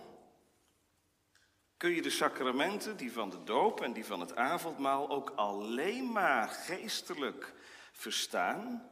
kun 1.80 1.94
je 1.94 2.02
de 2.02 2.10
sacramenten, 2.10 2.96
die 2.96 3.12
van 3.12 3.30
de 3.30 3.44
doop 3.44 3.80
en 3.80 3.92
die 3.92 4.04
van 4.04 4.20
het 4.20 4.36
avondmaal, 4.36 5.10
ook 5.10 5.30
alleen 5.30 6.12
maar 6.12 6.48
geestelijk 6.48 7.54
verstaan 7.92 8.90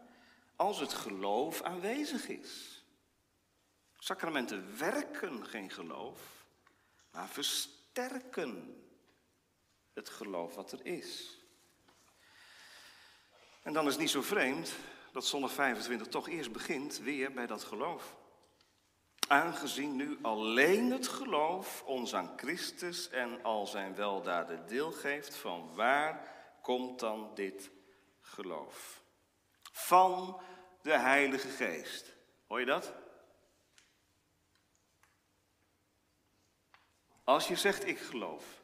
als 0.56 0.80
het 0.80 0.92
geloof 0.92 1.62
aanwezig 1.62 2.28
is. 2.28 2.84
Sacramenten 3.98 4.78
werken 4.78 5.46
geen 5.46 5.70
geloof, 5.70 6.20
maar 7.10 7.28
versterken 7.28 8.84
het 9.92 10.08
geloof 10.08 10.54
wat 10.54 10.72
er 10.72 10.86
is. 10.86 11.38
En 13.62 13.72
dan 13.72 13.86
is 13.86 13.92
het 13.92 14.00
niet 14.00 14.10
zo 14.10 14.22
vreemd 14.22 14.72
dat 15.12 15.26
zondag 15.26 15.52
25 15.52 16.06
toch 16.06 16.28
eerst 16.28 16.52
begint 16.52 16.98
weer 16.98 17.32
bij 17.32 17.46
dat 17.46 17.64
geloof. 17.64 18.17
Aangezien 19.28 19.96
nu 19.96 20.18
alleen 20.22 20.90
het 20.90 21.08
geloof 21.08 21.82
ons 21.82 22.14
aan 22.14 22.32
Christus 22.36 23.08
en 23.08 23.42
al 23.42 23.66
zijn 23.66 23.94
weldaden 23.94 24.66
deel 24.66 24.92
geeft, 24.92 25.36
van 25.36 25.74
waar 25.74 26.34
komt 26.62 27.00
dan 27.00 27.30
dit 27.34 27.70
geloof? 28.20 29.02
Van 29.72 30.40
de 30.82 30.98
Heilige 30.98 31.48
Geest. 31.48 32.14
Hoor 32.46 32.60
je 32.60 32.66
dat? 32.66 32.92
Als 37.24 37.48
je 37.48 37.56
zegt 37.56 37.86
ik 37.86 37.98
geloof, 37.98 38.62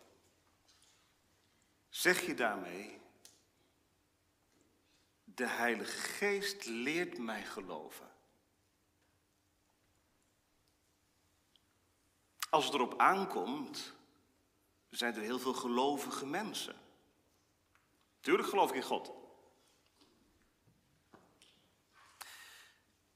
zeg 1.88 2.26
je 2.26 2.34
daarmee, 2.34 3.00
de 5.24 5.46
Heilige 5.46 5.98
Geest 5.98 6.64
leert 6.64 7.18
mij 7.18 7.42
geloven. 7.42 8.13
Als 12.54 12.64
het 12.64 12.74
erop 12.74 12.94
aankomt, 12.96 13.94
zijn 14.90 15.14
er 15.14 15.20
heel 15.20 15.38
veel 15.38 15.52
gelovige 15.52 16.26
mensen. 16.26 16.74
Tuurlijk 18.20 18.48
geloof 18.48 18.68
ik 18.70 18.76
in 18.76 18.82
God. 18.82 19.12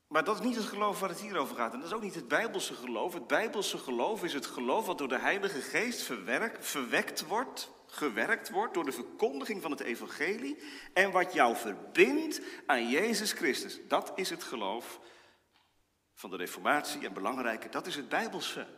Maar 0.07 0.25
dat 0.25 0.39
is 0.39 0.45
niet 0.45 0.57
het 0.57 0.65
geloof 0.65 1.01
waar 1.01 1.09
het 1.09 1.21
hier 1.21 1.37
over 1.37 1.57
gaat. 1.57 1.73
En 1.73 1.79
dat 1.79 1.89
is 1.89 1.95
ook 1.95 2.03
niet 2.03 2.15
het 2.15 2.29
Bijbelse 2.29 2.75
geloof. 2.75 3.15
Het 3.15 3.27
Bijbelse 3.27 3.79
geloof 3.79 4.25
is 4.25 4.33
het 4.33 4.47
geloof 4.47 4.87
wat 4.87 4.99
door 4.99 5.09
de 5.09 5.19
Heilige 5.19 5.61
Geest 5.61 6.03
verwerkt, 6.03 6.67
verwekt 6.67 7.27
wordt, 7.27 7.71
gewerkt 7.87 8.51
wordt 8.51 8.75
door 8.75 8.85
de 8.85 8.93
verkondiging 8.93 9.63
van 9.63 9.71
het 9.71 9.81
Evangelie. 9.81 10.63
En 10.93 11.11
wat 11.11 11.33
jou 11.33 11.57
verbindt 11.57 12.41
aan 12.67 12.89
Jezus 12.89 13.33
Christus. 13.33 13.79
Dat 13.89 14.13
is 14.15 14.31
het 14.31 14.43
geloof 14.43 15.01
van 16.15 16.31
de 16.31 16.37
Reformatie. 16.37 17.07
En 17.07 17.13
belangrijker, 17.13 17.71
dat 17.71 17.87
is 17.87 17.97
het 17.97 18.09
Bijbelse 18.09 18.78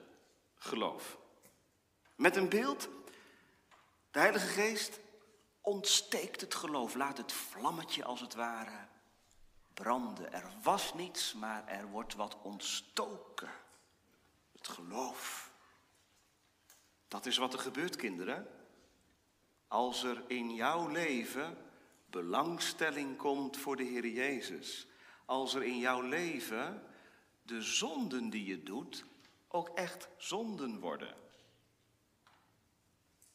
geloof. 0.62 1.18
Met 2.16 2.36
een 2.36 2.48
beeld, 2.48 2.88
de 4.10 4.18
Heilige 4.18 4.46
Geest 4.46 5.00
ontsteekt 5.60 6.40
het 6.40 6.54
geloof, 6.54 6.94
laat 6.94 7.16
het 7.16 7.32
vlammetje 7.32 8.04
als 8.04 8.20
het 8.20 8.34
ware 8.34 8.88
branden. 9.74 10.32
Er 10.32 10.52
was 10.62 10.94
niets, 10.94 11.34
maar 11.34 11.66
er 11.66 11.86
wordt 11.86 12.14
wat 12.14 12.36
ontstoken. 12.42 13.50
Het 14.52 14.68
geloof. 14.68 15.52
Dat 17.08 17.26
is 17.26 17.36
wat 17.36 17.52
er 17.52 17.58
gebeurt, 17.58 17.96
kinderen. 17.96 18.46
Als 19.68 20.02
er 20.02 20.22
in 20.26 20.54
jouw 20.54 20.88
leven 20.88 21.56
belangstelling 22.06 23.16
komt 23.16 23.56
voor 23.56 23.76
de 23.76 23.82
Heer 23.82 24.06
Jezus. 24.06 24.86
Als 25.24 25.54
er 25.54 25.62
in 25.62 25.78
jouw 25.78 26.00
leven 26.00 26.82
de 27.42 27.62
zonden 27.62 28.30
die 28.30 28.44
je 28.44 28.62
doet 28.62 29.04
ook 29.52 29.68
echt 29.68 30.08
zonden 30.16 30.80
worden. 30.80 31.14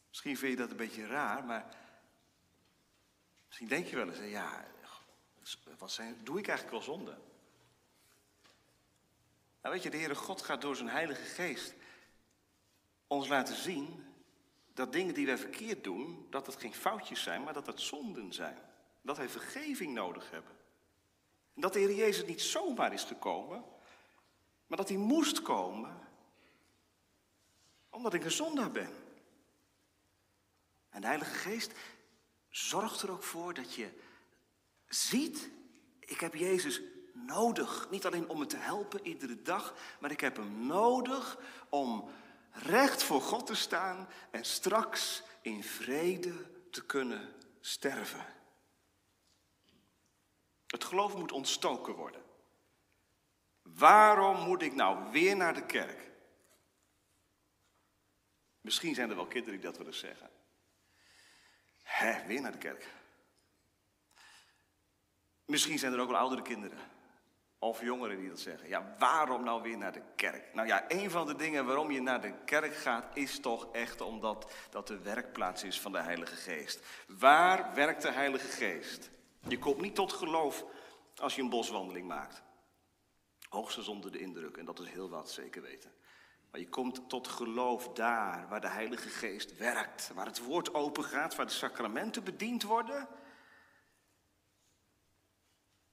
Misschien 0.08 0.38
vind 0.38 0.52
je 0.52 0.58
dat 0.58 0.72
een 0.72 0.78
beetje 0.78 1.08
raar, 1.08 1.44
maar 1.44 1.76
misschien 3.48 3.68
denk 3.68 3.88
je 3.88 3.96
wel 3.96 4.08
eens, 4.08 4.32
ja, 4.32 4.66
wat 5.78 5.92
zijn, 5.92 6.24
doe 6.24 6.40
ik 6.40 6.48
eigenlijk 6.48 6.78
wel 6.78 6.96
zonde? 6.96 7.18
Nou 9.62 9.74
weet 9.74 9.84
je, 9.84 9.90
de 9.90 9.98
Heere 9.98 10.16
God 10.16 10.42
gaat 10.42 10.62
door 10.62 10.76
zijn 10.76 10.90
Heilige 10.90 11.24
Geest 11.24 11.74
ons 13.08 13.28
laten 13.28 13.56
zien 13.56 14.14
dat 14.74 14.94
dingen 14.94 15.14
die 15.14 15.26
wij 15.26 15.38
verkeerd 15.38 15.84
doen, 15.84 16.28
dat 16.30 16.46
het 16.46 16.56
geen 16.56 16.74
foutjes 16.74 17.24
zijn, 17.24 17.44
maar 17.44 17.54
dat 17.54 17.68
het 17.68 17.82
zonden 17.82 18.34
zijn. 18.34 18.58
Dat 19.02 19.18
wij 19.18 19.30
vergeving 19.30 19.94
nodig 19.94 20.32
hebben. 20.32 20.52
En 21.54 21.62
dat 21.62 21.74
de 21.74 21.80
Heer 21.80 21.96
Jezus 21.96 22.26
niet 22.26 22.42
zomaar 22.42 22.94
is 22.94 23.04
gekomen, 23.04 23.64
maar 24.68 24.78
dat 24.78 24.90
hij 24.90 24.98
moest 24.98 25.42
komen 25.42 26.05
omdat 27.96 28.14
ik 28.14 28.24
een 28.24 28.32
zondaar 28.32 28.72
ben. 28.72 28.94
En 30.90 31.02
de 31.02 31.08
Heilige 31.08 31.34
Geest 31.34 31.72
zorgt 32.50 33.02
er 33.02 33.12
ook 33.12 33.24
voor 33.24 33.54
dat 33.54 33.74
je 33.74 33.90
ziet, 34.88 35.50
ik 36.00 36.20
heb 36.20 36.36
Jezus 36.36 36.82
nodig. 37.14 37.88
Niet 37.90 38.06
alleen 38.06 38.30
om 38.30 38.40
me 38.40 38.46
te 38.46 38.58
helpen 38.58 39.08
iedere 39.08 39.42
dag, 39.42 39.74
maar 40.00 40.12
ik 40.12 40.20
heb 40.20 40.36
hem 40.36 40.66
nodig 40.66 41.38
om 41.70 42.10
recht 42.52 43.04
voor 43.04 43.22
God 43.22 43.46
te 43.46 43.56
staan 43.56 44.08
en 44.32 44.46
straks 44.46 45.24
in 45.42 45.64
vrede 45.64 46.34
te 46.72 46.86
kunnen 46.86 47.34
sterven. 47.60 48.26
Het 50.68 50.84
geloof 50.84 51.16
moet 51.16 51.32
ontstoken 51.32 51.94
worden. 51.94 52.22
Waarom 53.62 54.40
moet 54.40 54.62
ik 54.62 54.76
nou 54.76 55.12
weer 55.12 55.36
naar 55.36 55.54
de 55.54 55.66
kerk? 55.66 56.15
Misschien 58.66 58.96
zijn 58.96 59.10
er 59.10 59.16
wel 59.16 59.26
kinderen 59.26 59.60
die 59.60 59.70
dat 59.70 59.78
willen 59.78 59.94
zeggen. 59.94 60.30
Hé, 61.84 62.26
weer 62.28 62.42
naar 62.42 62.52
de 62.52 62.58
kerk. 62.58 62.88
Misschien 65.46 65.80
zijn 65.80 65.94
er 65.94 66.00
ook 66.00 66.10
wel 66.10 66.18
oudere 66.18 66.42
kinderen. 66.42 66.78
Of 67.60 67.82
jongeren 67.82 68.18
die 68.18 68.30
dat 68.30 68.40
zeggen. 68.40 68.70
Ja, 68.70 68.96
waarom 69.00 69.44
nou 69.44 69.62
weer 69.62 69.78
naar 69.78 69.92
de 69.92 70.02
kerk? 70.16 70.54
Nou 70.54 70.68
ja, 70.68 70.86
een 70.88 71.12
van 71.12 71.28
de 71.28 71.36
dingen 71.36 71.66
waarom 71.66 71.92
je 71.92 72.02
naar 72.02 72.22
de 72.22 72.34
kerk 72.46 72.76
gaat, 72.76 73.18
is 73.18 73.40
toch 73.40 73.72
echt 73.72 74.02
omdat 74.02 74.54
dat 74.70 74.88
de 74.88 75.00
werkplaats 75.00 75.64
is 75.64 75.82
van 75.82 75.92
de 75.92 76.02
Heilige 76.02 76.36
Geest. 76.36 76.86
Waar 77.08 77.74
werkt 77.74 78.02
de 78.02 78.12
Heilige 78.12 78.48
Geest? 78.48 79.10
Je 79.48 79.60
komt 79.60 79.82
niet 79.82 79.96
tot 79.96 80.14
geloof 80.14 80.66
als 81.16 81.36
je 81.36 81.42
een 81.42 81.50
boswandeling 81.50 82.08
maakt. 82.08 82.44
Hoogstens 83.50 83.88
onder 83.88 84.12
de 84.12 84.20
indruk, 84.20 84.58
en 84.58 84.66
dat 84.66 84.80
is 84.80 84.90
heel 84.90 85.10
wat, 85.10 85.32
zeker 85.32 85.62
weten. 85.62 85.94
Maar 86.56 86.64
je 86.64 86.70
komt 86.70 87.10
tot 87.10 87.28
geloof 87.28 87.90
daar, 87.90 88.48
waar 88.50 88.62
de 88.62 88.68
Heilige 88.68 89.10
Geest 89.10 89.58
werkt, 89.58 90.12
waar 90.14 90.26
het 90.26 90.40
woord 90.40 90.74
open 90.74 91.04
gaat, 91.04 91.36
waar 91.36 91.46
de 91.46 91.52
sacramenten 91.52 92.24
bediend 92.24 92.64
worden. 92.64 93.08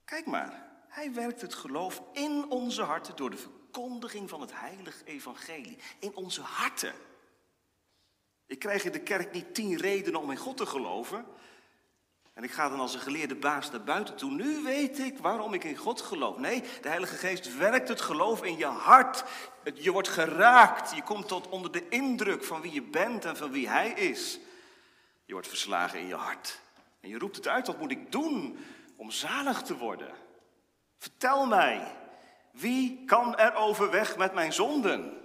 Kijk 0.05 0.27
maar, 0.27 0.73
hij 0.89 1.13
werkt 1.13 1.41
het 1.41 1.55
geloof 1.55 2.03
in 2.13 2.51
onze 2.51 2.83
harten 2.83 3.17
door 3.17 3.31
de 3.31 3.37
verkondiging 3.37 4.29
van 4.29 4.41
het 4.41 4.53
heilige 4.55 5.05
evangelie. 5.05 5.79
In 5.99 6.17
onze 6.17 6.43
harten. 6.43 6.95
Ik 8.47 8.59
krijg 8.59 8.85
in 8.85 8.93
de 8.93 9.03
kerk 9.03 9.33
niet 9.33 9.55
tien 9.55 9.77
redenen 9.77 10.21
om 10.21 10.31
in 10.31 10.37
God 10.37 10.57
te 10.57 10.67
geloven. 10.67 11.27
En 12.35 12.45
ik 12.45 12.51
ga 12.51 12.69
dan 12.69 12.81
als 12.81 12.95
een 12.95 13.01
geleerde 13.01 13.35
baas 13.35 13.71
naar 13.71 13.83
buiten 13.83 14.17
toe. 14.17 14.31
Nu 14.31 14.63
weet 14.63 14.99
ik 14.99 15.19
waarom 15.19 15.55
ik 15.55 15.65
in 15.65 15.77
God 15.77 16.01
geloof. 16.01 16.37
Nee, 16.37 16.63
de 16.81 16.89
Heilige 16.89 17.17
Geest 17.17 17.57
werkt 17.57 17.89
het 17.89 18.01
geloof 18.01 18.45
in 18.45 18.57
je 18.57 18.67
hart. 18.67 19.25
Je 19.75 19.93
wordt 19.93 20.09
geraakt. 20.09 20.95
Je 20.95 21.03
komt 21.03 21.29
tot 21.29 21.49
onder 21.49 21.73
de 21.73 21.89
indruk 21.89 22.45
van 22.45 22.61
wie 22.61 22.73
je 22.73 22.83
bent 22.83 23.25
en 23.25 23.37
van 23.37 23.51
wie 23.51 23.69
Hij 23.69 23.91
is. 23.91 24.39
Je 25.25 25.33
wordt 25.33 25.49
verslagen 25.49 25.99
in 25.99 26.07
je 26.07 26.15
hart. 26.15 26.61
En 27.01 27.09
je 27.09 27.19
roept 27.19 27.37
het 27.37 27.49
uit, 27.49 27.67
wat 27.67 27.79
moet 27.79 27.91
ik 27.91 28.13
doen 28.13 28.59
om 28.97 29.11
zalig 29.11 29.63
te 29.63 29.77
worden? 29.77 30.11
Vertel 30.99 31.47
mij, 31.47 31.97
wie 32.51 33.05
kan 33.07 33.37
er 33.37 33.55
overweg 33.55 34.17
met 34.17 34.35
mijn 34.35 34.53
zonden? 34.53 35.21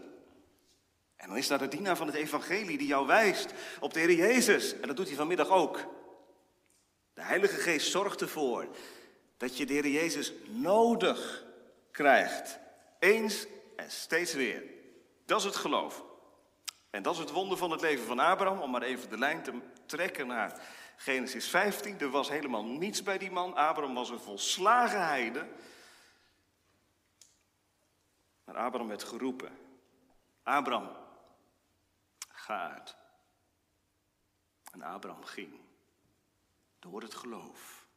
En 1.16 1.28
dan 1.28 1.38
is 1.38 1.48
daar 1.48 1.58
de 1.58 1.68
dienaar 1.68 1.98
van 1.98 2.08
het 2.08 2.16
evangelie 2.16 2.78
die 2.78 2.88
jou 2.88 3.08
wijst 3.08 3.54
op 3.80 3.94
de 3.94 4.00
Heer 4.00 4.14
Jezus. 4.14 4.80
En 4.80 4.88
dat 4.88 4.96
doet 4.96 5.08
hij 5.08 5.16
vanmiddag 5.16 5.50
ook. 5.50 5.86
De 7.18 7.24
Heilige 7.24 7.56
Geest 7.60 7.92
zorgt 7.92 8.22
ervoor 8.22 8.68
Dat 9.38 9.58
je 9.58 9.66
de 9.66 9.74
Heer 9.74 9.88
Jezus 9.88 10.34
nodig 10.48 11.46
krijgt. 11.92 12.60
Eens 13.00 13.46
en 13.76 13.92
steeds 13.92 14.34
weer. 14.34 14.64
Dat 15.26 15.40
is 15.40 15.46
het 15.46 15.56
geloof. 15.56 16.04
En 16.90 17.04
dat 17.04 17.14
is 17.14 17.20
het 17.20 17.32
wonder 17.32 17.58
van 17.58 17.72
het 17.72 17.82
leven 17.82 18.06
van 18.06 18.20
Abraham, 18.20 18.62
om 18.62 18.72
maar 18.72 18.82
even 18.82 19.10
de 19.10 19.18
lijn 19.18 19.44
te 19.44 19.60
trekken 19.86 20.28
naar 20.28 20.62
Genesis 20.98 21.48
15. 21.48 22.00
Er 22.00 22.10
was 22.10 22.30
helemaal 22.30 22.64
niets 22.64 23.04
bij 23.04 23.18
die 23.18 23.32
man. 23.32 23.56
Abraham 23.56 23.94
was 23.94 24.10
een 24.10 24.20
volslagen 24.20 25.08
heide. 25.08 25.48
Maar 28.44 28.56
Abraham 28.56 28.88
werd 28.88 29.04
geroepen. 29.04 29.58
Abraham, 30.44 30.90
ga 32.30 32.72
uit. 32.72 32.96
En 34.72 34.82
Abraham 34.82 35.24
ging. 35.24 35.67
Door 36.92 37.02
het 37.02 37.16
geloof. 37.16 37.88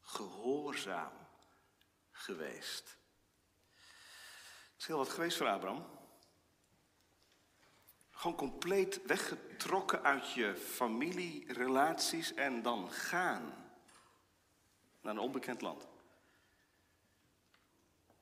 Gehoorzaam 0.00 1.12
geweest. 2.10 2.98
Het 4.72 4.78
is 4.78 4.86
heel 4.86 4.96
wat 4.96 5.08
geweest 5.08 5.36
voor 5.36 5.48
Abraham. 5.48 5.86
Gewoon 8.10 8.36
compleet 8.36 9.02
weggetrokken 9.06 10.02
uit 10.02 10.32
je 10.32 10.56
familierelaties 10.56 12.34
en 12.34 12.62
dan 12.62 12.90
gaan 12.92 13.72
naar 15.00 15.12
een 15.12 15.18
onbekend 15.18 15.60
land. 15.60 15.88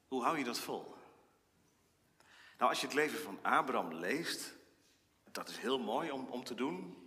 Hoe 0.08 0.22
hou 0.22 0.38
je 0.38 0.44
dat 0.44 0.58
vol? 0.58 0.94
Nou, 2.58 2.70
als 2.70 2.80
je 2.80 2.86
het 2.86 2.94
leven 2.94 3.18
van 3.18 3.38
Abraham 3.42 3.92
leest, 3.94 4.54
dat 5.24 5.48
is 5.48 5.58
heel 5.58 5.78
mooi 5.78 6.10
om, 6.10 6.26
om 6.26 6.44
te 6.44 6.54
doen, 6.54 6.97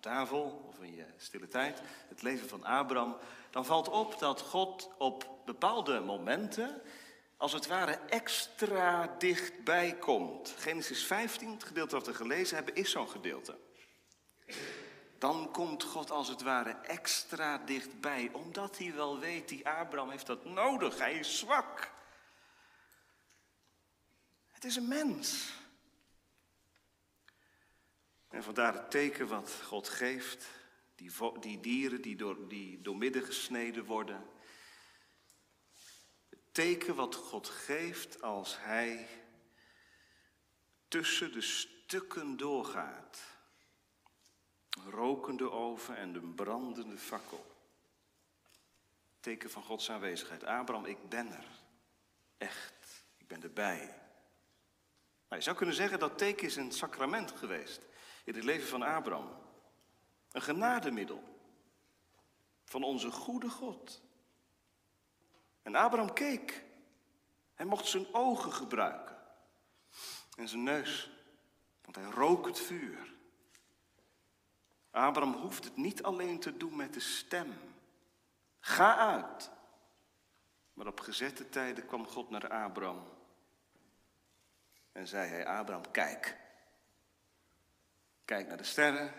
tafel 0.00 0.64
of 0.68 0.80
in 0.80 0.94
je 0.94 1.06
stille 1.16 1.48
tijd, 1.48 1.82
het 2.08 2.22
leven 2.22 2.48
van 2.48 2.64
Abraham, 2.64 3.16
dan 3.50 3.64
valt 3.64 3.88
op 3.88 4.18
dat 4.18 4.40
God 4.40 4.90
op 4.98 5.28
bepaalde 5.44 6.00
momenten 6.00 6.82
als 7.36 7.52
het 7.52 7.66
ware 7.66 7.92
extra 7.92 9.14
dichtbij 9.18 9.96
komt. 9.98 10.54
Genesis 10.58 11.04
15, 11.04 11.50
het 11.50 11.64
gedeelte 11.64 11.94
dat 11.94 12.06
we 12.06 12.14
gelezen 12.14 12.56
hebben, 12.56 12.74
is 12.74 12.90
zo'n 12.90 13.08
gedeelte. 13.08 13.58
Dan 15.18 15.50
komt 15.52 15.82
God 15.82 16.10
als 16.10 16.28
het 16.28 16.42
ware 16.42 16.70
extra 16.70 17.58
dichtbij, 17.58 18.30
omdat 18.32 18.78
hij 18.78 18.94
wel 18.94 19.18
weet, 19.18 19.48
die 19.48 19.68
Abraham 19.68 20.10
heeft 20.10 20.26
dat 20.26 20.44
nodig, 20.44 20.98
hij 20.98 21.14
is 21.14 21.38
zwak. 21.38 21.92
Het 24.50 24.64
is 24.64 24.76
een 24.76 24.88
mens. 24.88 25.52
En 28.38 28.44
vandaar 28.44 28.74
het 28.74 28.90
teken 28.90 29.28
wat 29.28 29.62
God 29.64 29.88
geeft, 29.88 30.46
die, 30.94 31.12
die 31.40 31.60
dieren 31.60 32.00
die 32.00 32.16
door, 32.16 32.48
die 32.48 32.80
door 32.82 32.96
midden 32.96 33.22
gesneden 33.22 33.84
worden, 33.84 34.26
teken 36.52 36.94
wat 36.94 37.14
God 37.14 37.48
geeft 37.48 38.22
als 38.22 38.56
Hij 38.58 39.08
tussen 40.88 41.32
de 41.32 41.40
stukken 41.40 42.36
doorgaat. 42.36 43.20
Een 44.70 44.90
rokende 44.90 45.50
oven 45.50 45.96
en 45.96 46.14
een 46.14 46.34
brandende 46.34 46.98
fakkel. 46.98 47.46
Teken 49.20 49.50
van 49.50 49.62
Gods 49.62 49.90
aanwezigheid. 49.90 50.44
Abraham, 50.44 50.84
ik 50.84 51.08
ben 51.08 51.32
er. 51.32 51.46
Echt, 52.36 53.04
ik 53.16 53.26
ben 53.26 53.42
erbij. 53.42 53.78
Nou, 55.28 55.36
je 55.36 55.40
zou 55.40 55.56
kunnen 55.56 55.74
zeggen 55.74 55.98
dat 55.98 56.18
teken 56.18 56.46
is 56.46 56.56
een 56.56 56.72
sacrament 56.72 57.32
geweest 57.32 57.86
in 58.28 58.34
het 58.34 58.44
leven 58.44 58.68
van 58.68 58.82
Abraham. 58.82 59.28
Een 60.32 60.42
genademiddel 60.42 61.22
van 62.64 62.82
onze 62.82 63.10
goede 63.10 63.48
God. 63.48 64.02
En 65.62 65.74
Abraham 65.74 66.12
keek. 66.12 66.64
Hij 67.54 67.66
mocht 67.66 67.86
zijn 67.86 68.14
ogen 68.14 68.52
gebruiken. 68.52 69.16
En 70.36 70.48
zijn 70.48 70.62
neus. 70.62 71.10
Want 71.82 71.96
hij 71.96 72.04
rook 72.04 72.46
het 72.46 72.60
vuur. 72.60 73.14
Abraham 74.90 75.32
hoeft 75.32 75.64
het 75.64 75.76
niet 75.76 76.02
alleen 76.02 76.40
te 76.40 76.56
doen 76.56 76.76
met 76.76 76.94
de 76.94 77.00
stem. 77.00 77.54
Ga 78.60 78.96
uit. 78.96 79.50
Maar 80.72 80.86
op 80.86 81.00
gezette 81.00 81.48
tijden 81.48 81.86
kwam 81.86 82.06
God 82.06 82.30
naar 82.30 82.48
Abraham. 82.48 83.08
En 84.92 85.06
zei 85.06 85.28
hij, 85.28 85.46
Abraham, 85.46 85.90
kijk. 85.90 86.46
Kijk 88.28 88.48
naar 88.48 88.56
de 88.56 88.64
sterren. 88.64 89.12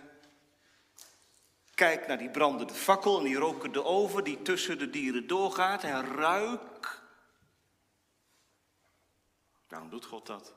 Kijk 1.74 2.08
naar 2.08 2.18
die 2.18 2.30
brandende 2.30 2.74
fakkel 2.74 3.18
en 3.18 3.24
die 3.24 3.36
rokende 3.36 3.84
oven 3.84 4.24
die 4.24 4.42
tussen 4.42 4.78
de 4.78 4.90
dieren 4.90 5.28
doorgaat 5.28 5.84
en 5.84 6.06
ruik. 6.06 7.02
Waarom 9.68 9.90
doet 9.90 10.06
God 10.06 10.26
dat? 10.26 10.54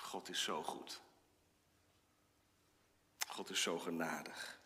God 0.00 0.28
is 0.28 0.42
zo 0.42 0.62
goed. 0.62 1.00
God 3.28 3.50
is 3.50 3.62
zo 3.62 3.78
genadig. 3.78 4.60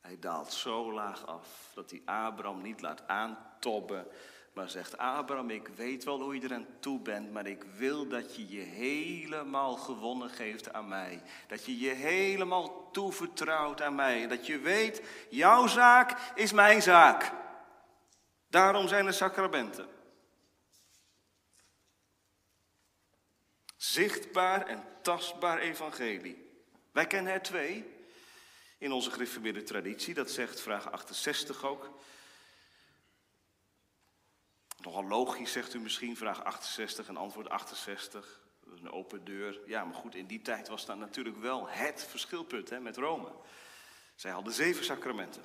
Hij 0.00 0.18
daalt 0.18 0.52
zo 0.52 0.92
laag 0.92 1.26
af 1.26 1.70
dat 1.74 1.90
hij 1.90 2.02
Abraham 2.04 2.62
niet 2.62 2.80
laat 2.80 3.08
aantobben 3.08 4.06
maar 4.54 4.70
zegt 4.70 4.98
Abraham, 4.98 5.50
ik 5.50 5.68
weet 5.68 6.04
wel 6.04 6.20
hoe 6.20 6.34
je 6.34 6.40
er 6.40 6.54
aan 6.54 6.66
toe 6.80 7.00
bent, 7.00 7.32
maar 7.32 7.46
ik 7.46 7.64
wil 7.76 8.08
dat 8.08 8.36
je 8.36 8.48
je 8.48 8.60
helemaal 8.60 9.76
gewonnen 9.76 10.30
geeft 10.30 10.72
aan 10.72 10.88
mij. 10.88 11.22
Dat 11.46 11.64
je 11.64 11.78
je 11.78 11.90
helemaal 11.90 12.90
toevertrouwt 12.90 13.82
aan 13.82 13.94
mij. 13.94 14.26
Dat 14.26 14.46
je 14.46 14.58
weet, 14.58 15.02
jouw 15.30 15.66
zaak 15.66 16.32
is 16.34 16.52
mijn 16.52 16.82
zaak. 16.82 17.32
Daarom 18.48 18.88
zijn 18.88 19.06
er 19.06 19.12
sacramenten. 19.12 19.88
Zichtbaar 23.76 24.66
en 24.66 24.84
tastbaar 25.02 25.58
evangelie. 25.58 26.62
Wij 26.92 27.06
kennen 27.06 27.32
er 27.32 27.42
twee 27.42 27.84
in 28.78 28.92
onze 28.92 29.10
gereformeerde 29.10 29.62
traditie. 29.62 30.14
Dat 30.14 30.30
zegt 30.30 30.60
vraag 30.60 30.92
68 30.92 31.64
ook. 31.64 31.98
Nogal 34.84 35.04
logisch, 35.04 35.52
zegt 35.52 35.74
u 35.74 35.80
misschien, 35.80 36.16
vraag 36.16 36.44
68 36.44 37.08
en 37.08 37.16
antwoord 37.16 37.48
68. 37.48 38.40
Dat 38.64 38.74
is 38.74 38.80
een 38.80 38.90
open 38.90 39.24
deur. 39.24 39.60
Ja, 39.66 39.84
maar 39.84 39.94
goed, 39.94 40.14
in 40.14 40.26
die 40.26 40.42
tijd 40.42 40.68
was 40.68 40.86
dat 40.86 40.96
natuurlijk 40.96 41.36
wel 41.36 41.68
het 41.68 42.04
verschilpunt 42.04 42.70
hè, 42.70 42.80
met 42.80 42.96
Rome. 42.96 43.32
Zij 44.14 44.30
hadden 44.30 44.52
zeven 44.52 44.84
sacramenten. 44.84 45.42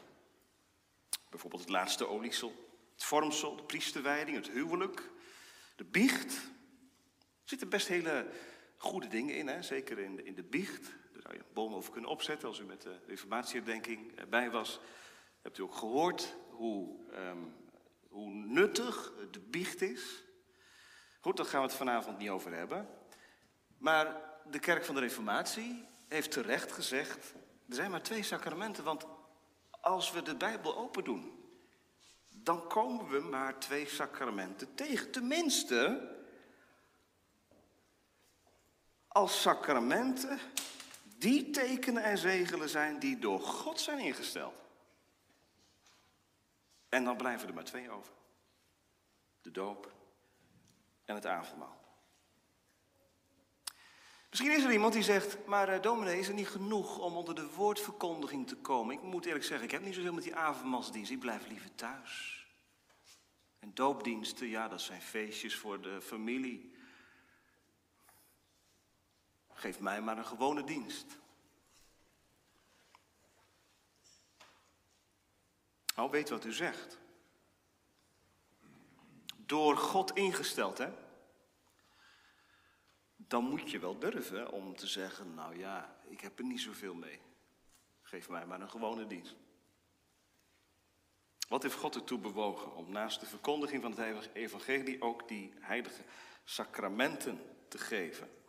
Bijvoorbeeld 1.30 1.62
het 1.62 1.72
laatste 1.72 2.08
oliesel, 2.08 2.54
het 2.94 3.04
vormsel, 3.04 3.56
de 3.56 3.64
priesterwijding, 3.64 4.38
het 4.38 4.50
huwelijk, 4.50 5.10
de 5.76 5.86
biecht. 5.86 6.34
Er 6.34 7.56
zitten 7.56 7.70
best 7.70 7.88
hele 7.88 8.28
goede 8.78 9.08
dingen 9.08 9.36
in, 9.36 9.48
hè? 9.48 9.62
zeker 9.62 10.00
in 10.00 10.16
de, 10.16 10.24
in 10.24 10.36
de 10.36 10.44
biecht. 10.44 10.84
Daar 11.14 11.22
zou 11.22 11.34
je 11.34 11.40
een 11.40 11.54
boom 11.54 11.74
over 11.74 11.92
kunnen 11.92 12.10
opzetten 12.10 12.48
als 12.48 12.60
u 12.60 12.64
met 12.64 12.82
de 12.82 13.00
reformatieherdenking 13.08 14.30
bij 14.30 14.52
was. 14.52 14.80
Hebt 15.42 15.58
u 15.58 15.62
ook 15.62 15.76
gehoord 15.76 16.36
hoe 16.50 17.12
ehm, 17.12 17.38
hoe 18.10 18.30
nuttig 18.30 19.14
de 19.32 19.40
biecht 19.40 19.82
is. 19.82 20.24
Goed, 21.20 21.38
daar 21.38 21.46
gaan 21.46 21.62
we 21.62 21.68
het 21.68 21.76
vanavond 21.76 22.18
niet 22.18 22.30
over 22.30 22.54
hebben. 22.54 22.90
Maar 23.78 24.22
de 24.50 24.60
kerk 24.60 24.86
van 24.86 24.96
de 24.96 25.02
Reformatie 25.02 25.88
heeft 26.08 26.32
terecht 26.32 26.72
gezegd: 26.72 27.34
er 27.70 27.76
zijn 27.76 27.92
maar 27.92 28.04
twee 28.04 28.24
sacramenten, 28.24 28.84
want 28.84 29.06
als 29.70 30.12
we 30.12 30.22
de 30.22 30.36
Bijbel 30.36 30.78
open 30.78 31.04
doen, 31.04 31.40
dan 32.30 32.68
komen 32.68 33.10
we 33.10 33.20
maar 33.20 33.60
twee 33.60 33.88
sacramenten 33.88 34.76
tegen. 34.76 35.12
Tenminste, 35.12 36.10
als 39.08 39.42
sacramenten 39.42 40.40
die 41.04 41.50
tekenen 41.50 42.04
en 42.04 42.18
zegelen 42.18 42.70
zijn 42.70 43.00
die 43.00 43.20
door 43.20 43.40
God 43.40 43.80
zijn 43.80 44.00
ingesteld. 44.00 44.54
En 46.90 47.04
dan 47.04 47.18
blijven 47.18 47.48
er 47.48 47.54
maar 47.54 47.64
twee 47.64 47.92
over. 47.92 48.14
De 49.42 49.52
doop 49.52 49.94
en 51.06 51.16
het 51.16 51.26
avondmaal. 51.26 51.80
Misschien 54.30 54.52
is 54.52 54.64
er 54.64 54.72
iemand 54.72 54.94
die 54.94 55.04
zegt, 55.04 55.46
maar 55.46 55.74
uh, 55.74 55.82
dominee, 55.82 56.20
is 56.20 56.28
er 56.28 56.34
niet 56.34 56.48
genoeg 56.48 56.98
om 56.98 57.16
onder 57.16 57.36
de 57.36 57.50
woordverkondiging 57.50 58.48
te 58.48 58.56
komen? 58.56 58.96
Ik 58.96 59.02
moet 59.02 59.26
eerlijk 59.26 59.46
zeggen, 59.46 59.66
ik 59.66 59.72
heb 59.72 59.82
niet 59.82 59.96
zoveel 59.96 60.14
met 60.14 60.24
die 60.24 60.36
avondmaalsdienst. 60.36 61.12
Ik 61.12 61.20
blijf 61.20 61.48
liever 61.48 61.76
thuis. 61.76 62.46
En 63.60 63.72
doopdiensten, 63.74 64.48
ja, 64.48 64.68
dat 64.68 64.82
zijn 64.82 65.02
feestjes 65.02 65.56
voor 65.56 65.82
de 65.82 66.02
familie. 66.02 66.76
Geef 69.54 69.80
mij 69.80 70.02
maar 70.02 70.18
een 70.18 70.26
gewone 70.26 70.64
dienst. 70.64 71.18
Nou, 76.00 76.12
weet 76.12 76.30
wat 76.30 76.46
u 76.46 76.54
zegt. 76.54 76.98
Door 79.38 79.78
God 79.78 80.16
ingesteld, 80.16 80.78
hè? 80.78 80.90
Dan 83.16 83.44
moet 83.44 83.72
je 83.72 83.80
wel 83.80 84.00
durven 84.00 84.52
om 84.52 84.76
te 84.76 84.88
zeggen, 84.88 85.34
nou 85.34 85.58
ja, 85.58 86.00
ik 86.08 86.22
heb 86.22 86.40
er 86.40 86.46
niet 86.46 86.62
zoveel 86.62 86.94
mee. 86.94 87.20
Geef 88.02 88.30
mij 88.30 88.46
maar 88.46 88.62
een 88.62 88.70
gewone 88.70 89.08
dienst. 89.08 89.36
Wat 91.48 91.64
heeft 91.64 91.76
God 91.76 91.96
ertoe 91.96 92.20
bewogen 92.20 92.76
om 92.76 92.92
naast 92.92 93.20
de 93.20 93.26
verkondiging 93.26 93.82
van 93.82 93.96
het 93.96 94.30
evangelie 94.34 95.02
ook 95.02 95.28
die 95.28 95.54
heilige 95.60 96.04
sacramenten 96.44 97.42
te 97.68 97.78
geven? 97.78 98.44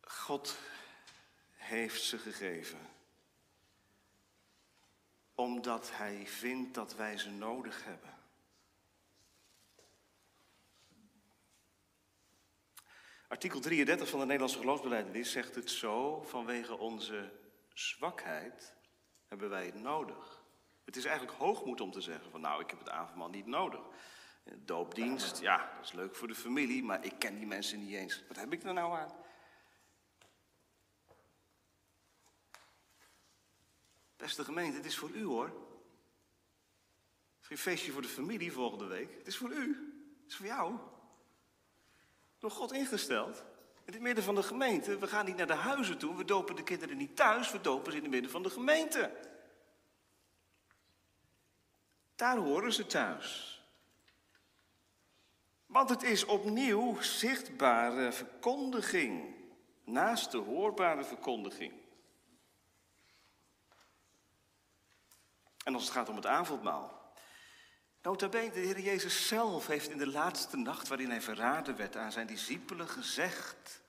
God 0.00 0.58
heeft 1.54 2.02
ze 2.02 2.18
gegeven 2.18 2.95
omdat 5.36 5.90
Hij 5.92 6.26
vindt 6.26 6.74
dat 6.74 6.94
wij 6.94 7.18
ze 7.18 7.30
nodig 7.30 7.84
hebben. 7.84 8.14
Artikel 13.28 13.60
33 13.60 14.08
van 14.08 14.18
de 14.18 14.24
Nederlandse 14.24 14.58
geloofsbelijdenis 14.58 15.32
zegt 15.32 15.54
het 15.54 15.70
zo: 15.70 16.22
vanwege 16.22 16.78
onze 16.78 17.32
zwakheid 17.72 18.74
hebben 19.26 19.48
wij 19.48 19.66
het 19.66 19.74
nodig. 19.82 20.44
Het 20.84 20.96
is 20.96 21.04
eigenlijk 21.04 21.38
hoogmoed 21.38 21.80
om 21.80 21.90
te 21.90 22.00
zeggen 22.00 22.30
van 22.30 22.40
nou, 22.40 22.62
ik 22.62 22.70
heb 22.70 22.78
het 22.78 22.90
avondmaal 22.90 23.28
niet 23.28 23.46
nodig. 23.46 23.80
Doopdienst, 24.58 25.40
ja, 25.40 25.72
dat 25.76 25.84
is 25.84 25.92
leuk 25.92 26.16
voor 26.16 26.28
de 26.28 26.34
familie, 26.34 26.82
maar 26.82 27.04
ik 27.04 27.18
ken 27.18 27.36
die 27.36 27.46
mensen 27.46 27.78
niet 27.78 27.94
eens. 27.94 28.24
Wat 28.28 28.36
heb 28.36 28.52
ik 28.52 28.62
er 28.62 28.72
nou 28.72 28.96
aan? 28.98 29.25
Beste 34.26 34.44
gemeente, 34.44 34.76
het 34.76 34.86
is 34.86 34.98
voor 34.98 35.10
u 35.10 35.24
hoor. 35.24 35.44
Het 35.44 37.40
is 37.40 37.46
geen 37.46 37.58
feestje 37.58 37.92
voor 37.92 38.02
de 38.02 38.08
familie 38.08 38.52
volgende 38.52 38.86
week. 38.86 39.14
Het 39.18 39.26
is 39.26 39.36
voor 39.36 39.52
u. 39.52 39.94
Het 40.22 40.30
is 40.30 40.36
voor 40.36 40.46
jou. 40.46 40.78
Door 42.38 42.50
God 42.50 42.72
ingesteld. 42.72 43.44
In 43.84 43.92
het 43.92 44.02
midden 44.02 44.24
van 44.24 44.34
de 44.34 44.42
gemeente. 44.42 44.98
We 44.98 45.06
gaan 45.06 45.24
niet 45.24 45.36
naar 45.36 45.46
de 45.46 45.54
huizen 45.54 45.98
toe. 45.98 46.16
We 46.16 46.24
dopen 46.24 46.56
de 46.56 46.62
kinderen 46.62 46.96
niet 46.96 47.16
thuis. 47.16 47.52
We 47.52 47.60
dopen 47.60 47.90
ze 47.92 47.96
in 47.96 48.02
het 48.02 48.12
midden 48.12 48.30
van 48.30 48.42
de 48.42 48.50
gemeente. 48.50 49.12
Daar 52.16 52.36
horen 52.36 52.72
ze 52.72 52.86
thuis. 52.86 53.62
Want 55.66 55.88
het 55.88 56.02
is 56.02 56.24
opnieuw 56.24 57.00
zichtbare 57.00 58.12
verkondiging. 58.12 59.34
Naast 59.84 60.30
de 60.30 60.38
hoorbare 60.38 61.04
verkondiging. 61.04 61.85
En 65.66 65.74
als 65.74 65.82
het 65.82 65.92
gaat 65.92 66.08
om 66.08 66.16
het 66.16 66.26
avondmaal. 66.26 67.14
Nota 68.02 68.28
bene, 68.28 68.52
de 68.52 68.60
Heer 68.60 68.80
Jezus 68.80 69.28
zelf 69.28 69.66
heeft 69.66 69.90
in 69.90 69.98
de 69.98 70.06
laatste 70.06 70.56
nacht 70.56 70.88
waarin 70.88 71.10
hij 71.10 71.20
verraden 71.20 71.76
werd 71.76 71.96
aan 71.96 72.12
zijn 72.12 72.26
discipelen 72.26 72.88
gezegd... 72.88 73.84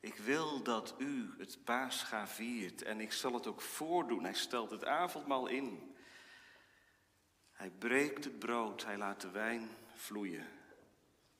Ik 0.00 0.16
wil 0.16 0.62
dat 0.62 0.94
u 0.98 1.34
het 1.38 1.64
paascha 1.64 2.26
viert 2.26 2.82
en 2.82 3.00
ik 3.00 3.12
zal 3.12 3.32
het 3.32 3.46
ook 3.46 3.60
voordoen. 3.60 4.24
Hij 4.24 4.34
stelt 4.34 4.70
het 4.70 4.84
avondmaal 4.84 5.46
in. 5.46 5.96
Hij 7.52 7.70
breekt 7.70 8.24
het 8.24 8.38
brood, 8.38 8.84
hij 8.84 8.96
laat 8.96 9.20
de 9.20 9.30
wijn 9.30 9.70
vloeien. 9.94 10.46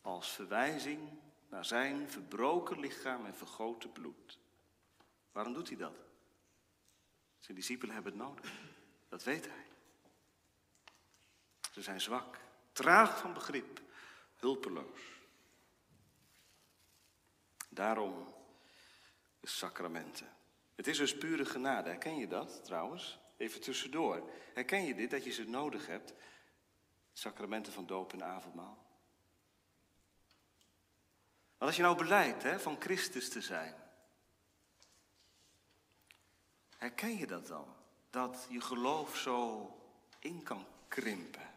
Als 0.01 0.31
verwijzing 0.31 1.01
naar 1.49 1.65
zijn 1.65 2.11
verbroken 2.11 2.81
lichaam 2.81 3.27
en 3.27 3.35
vergoten 3.35 3.93
bloed. 3.93 4.39
Waarom 5.33 5.53
doet 5.53 5.69
hij 5.69 5.77
dat? 5.77 5.97
Zijn 7.39 7.57
discipelen 7.57 7.95
hebben 7.95 8.13
het 8.13 8.23
nodig. 8.23 8.53
Dat 9.09 9.25
weet 9.25 9.47
hij. 9.47 9.67
Ze 11.73 11.83
zijn 11.83 12.01
zwak, 12.01 12.39
traag 12.73 13.19
van 13.19 13.33
begrip, 13.33 13.81
hulpeloos. 14.37 15.01
Daarom 17.69 18.35
de 19.41 19.49
sacramenten. 19.49 20.37
Het 20.75 20.87
is 20.87 20.97
dus 20.97 21.17
pure 21.17 21.45
genade. 21.45 21.89
Herken 21.89 22.17
je 22.17 22.27
dat 22.27 22.65
trouwens? 22.65 23.19
Even 23.37 23.61
tussendoor. 23.61 24.31
Herken 24.55 24.85
je 24.85 24.95
dit, 24.95 25.11
dat 25.11 25.25
je 25.25 25.31
ze 25.31 25.49
nodig 25.49 25.87
hebt? 25.87 26.15
Sacramenten 27.13 27.73
van 27.73 27.87
doop 27.87 28.13
en 28.13 28.25
avondmaal. 28.25 28.87
Want 31.59 31.71
als 31.71 31.77
je 31.77 31.83
nou 31.83 31.97
beleidt 31.97 32.63
van 32.63 32.81
Christus 32.81 33.29
te 33.29 33.41
zijn, 33.41 33.75
herken 36.77 37.17
je 37.17 37.27
dat 37.27 37.47
dan? 37.47 37.75
Dat 38.17 38.47
je 38.49 38.61
geloof 38.61 39.17
zo 39.17 39.71
in 40.19 40.43
kan 40.43 40.67
krimpen. 40.89 41.51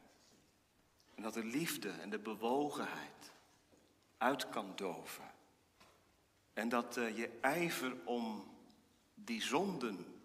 En 1.16 1.24
dat 1.24 1.34
de 1.34 1.44
liefde 1.44 1.90
en 1.90 2.10
de 2.10 2.20
bewogenheid 2.20 3.32
uit 4.18 4.50
kan 4.50 4.72
doven. 4.76 5.32
En 6.54 6.70
dat 6.70 6.98
uh, 6.98 7.18
je 7.18 7.38
ijver 7.42 7.96
om 8.06 8.54
die 9.14 9.42
zonden 9.42 10.22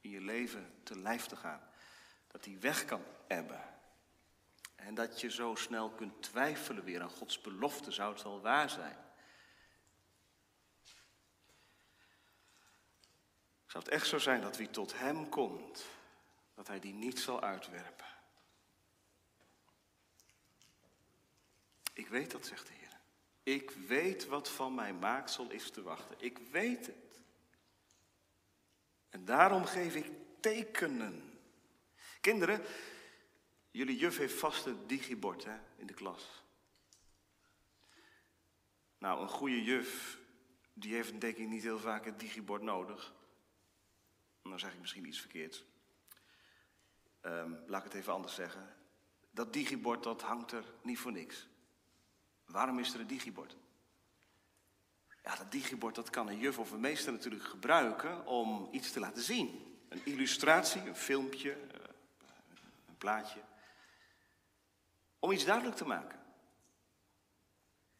in 0.00 0.10
je 0.10 0.20
leven 0.20 0.72
te 0.82 0.98
lijf 0.98 1.26
te 1.26 1.36
gaan, 1.36 1.60
dat 2.26 2.44
die 2.44 2.58
weg 2.58 2.84
kan 2.84 3.02
ebben. 3.26 3.64
En 4.76 4.94
dat 4.94 5.20
je 5.20 5.30
zo 5.30 5.54
snel 5.54 5.90
kunt 5.90 6.22
twijfelen 6.22 6.84
weer 6.84 7.02
aan 7.02 7.10
Gods 7.10 7.40
belofte, 7.40 7.90
zou 7.90 8.12
het 8.12 8.22
wel 8.22 8.40
waar 8.40 8.70
zijn. 8.70 8.96
Zou 13.68 13.84
het 13.84 13.92
echt 13.92 14.06
zo 14.06 14.18
zijn 14.18 14.40
dat 14.40 14.56
wie 14.56 14.70
tot 14.70 14.98
Hem 14.98 15.28
komt, 15.28 15.84
dat 16.54 16.66
Hij 16.66 16.80
die 16.80 16.94
niet 16.94 17.18
zal 17.18 17.42
uitwerpen? 17.42 18.06
Ik 21.92 22.08
weet 22.08 22.30
dat, 22.30 22.46
zegt 22.46 22.66
de 22.66 22.72
Heer. 22.72 23.00
Ik 23.42 23.70
weet 23.70 24.26
wat 24.26 24.48
van 24.48 24.74
mijn 24.74 24.98
maaksel 24.98 25.50
is 25.50 25.70
te 25.70 25.82
wachten. 25.82 26.16
Ik 26.18 26.38
weet 26.38 26.86
het. 26.86 27.20
En 29.08 29.24
daarom 29.24 29.64
geef 29.64 29.94
ik 29.94 30.10
tekenen. 30.40 31.40
Kinderen, 32.20 32.64
jullie 33.70 33.96
juf 33.96 34.16
heeft 34.16 34.38
vast 34.38 34.66
een 34.66 34.86
digibord 34.86 35.44
hè, 35.44 35.58
in 35.76 35.86
de 35.86 35.94
klas. 35.94 36.44
Nou, 38.98 39.22
een 39.22 39.28
goede 39.28 39.62
juf, 39.62 40.18
die 40.72 40.94
heeft 40.94 41.20
denk 41.20 41.36
ik 41.36 41.48
niet 41.48 41.62
heel 41.62 41.78
vaak 41.78 42.06
een 42.06 42.18
digibord 42.18 42.62
nodig. 42.62 43.16
Dan 44.48 44.58
zeg 44.58 44.72
ik 44.72 44.80
misschien 44.80 45.06
iets 45.06 45.20
verkeerds. 45.20 45.64
Um, 47.22 47.62
laat 47.66 47.84
ik 47.84 47.92
het 47.92 48.00
even 48.00 48.12
anders 48.12 48.34
zeggen. 48.34 48.76
Dat 49.30 49.52
digibord, 49.52 50.02
dat 50.02 50.22
hangt 50.22 50.52
er 50.52 50.64
niet 50.82 50.98
voor 50.98 51.12
niks. 51.12 51.48
Waarom 52.46 52.78
is 52.78 52.94
er 52.94 53.00
een 53.00 53.06
digibord? 53.06 53.56
Ja, 55.22 55.36
dat 55.36 55.52
digibord 55.52 55.94
dat 55.94 56.10
kan 56.10 56.28
een 56.28 56.38
juf 56.38 56.58
of 56.58 56.70
een 56.70 56.80
meester 56.80 57.12
natuurlijk 57.12 57.44
gebruiken 57.44 58.26
om 58.26 58.68
iets 58.72 58.92
te 58.92 59.00
laten 59.00 59.22
zien. 59.22 59.76
Een 59.88 60.04
illustratie, 60.04 60.80
een 60.80 60.96
filmpje, 60.96 61.52
eh, 61.52 61.80
een 62.86 62.96
plaatje. 62.98 63.40
Om 65.18 65.30
iets 65.30 65.44
duidelijk 65.44 65.76
te 65.76 65.84
maken. 65.84 66.18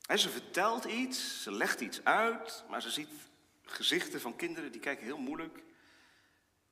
En 0.07 0.19
ze 0.19 0.29
vertelt 0.29 0.85
iets, 0.85 1.43
ze 1.43 1.53
legt 1.53 1.81
iets 1.81 2.05
uit, 2.05 2.65
maar 2.69 2.83
ze 2.83 2.91
ziet 2.91 3.11
gezichten 3.63 4.21
van 4.21 4.37
kinderen 4.37 4.73
die 4.73 4.81
kijken 4.81 5.05
heel 5.05 5.19
moeilijk. 5.19 5.63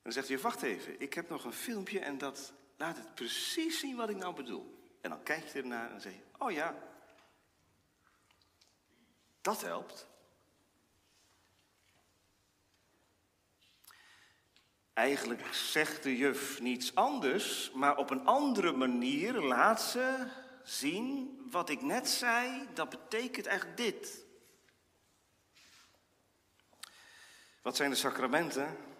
Dan 0.07 0.15
zegt 0.15 0.29
je, 0.29 0.39
wacht 0.39 0.63
even, 0.63 1.01
ik 1.01 1.15
heb 1.15 1.29
nog 1.29 1.45
een 1.45 1.53
filmpje 1.53 2.01
en 2.01 2.19
dat 2.19 2.53
laat 2.77 2.97
het 2.97 3.15
precies 3.15 3.81
zien 3.81 3.97
wat 3.97 4.09
ik 4.09 4.17
nou 4.17 4.35
bedoel. 4.35 4.79
En 5.01 5.11
dan 5.11 5.23
kijk 5.23 5.47
je 5.47 5.59
ernaar 5.59 5.91
en 5.91 6.01
zeg 6.01 6.13
je, 6.13 6.21
oh 6.39 6.51
ja, 6.51 6.79
dat 9.41 9.63
helpt. 9.63 10.07
Eigenlijk 14.93 15.55
zegt 15.55 16.03
de 16.03 16.17
juf 16.17 16.61
niets 16.61 16.95
anders, 16.95 17.71
maar 17.75 17.97
op 17.97 18.11
een 18.11 18.27
andere 18.27 18.73
manier 18.73 19.33
laat 19.33 19.83
ze 19.83 20.27
zien 20.63 21.39
wat 21.51 21.69
ik 21.69 21.83
net 21.83 22.09
zei, 22.09 22.69
dat 22.75 22.89
betekent 22.89 23.47
eigenlijk 23.47 23.79
dit. 23.79 24.25
Wat 27.63 27.77
zijn 27.77 27.91
de 27.91 27.97
sacramenten? 27.97 28.95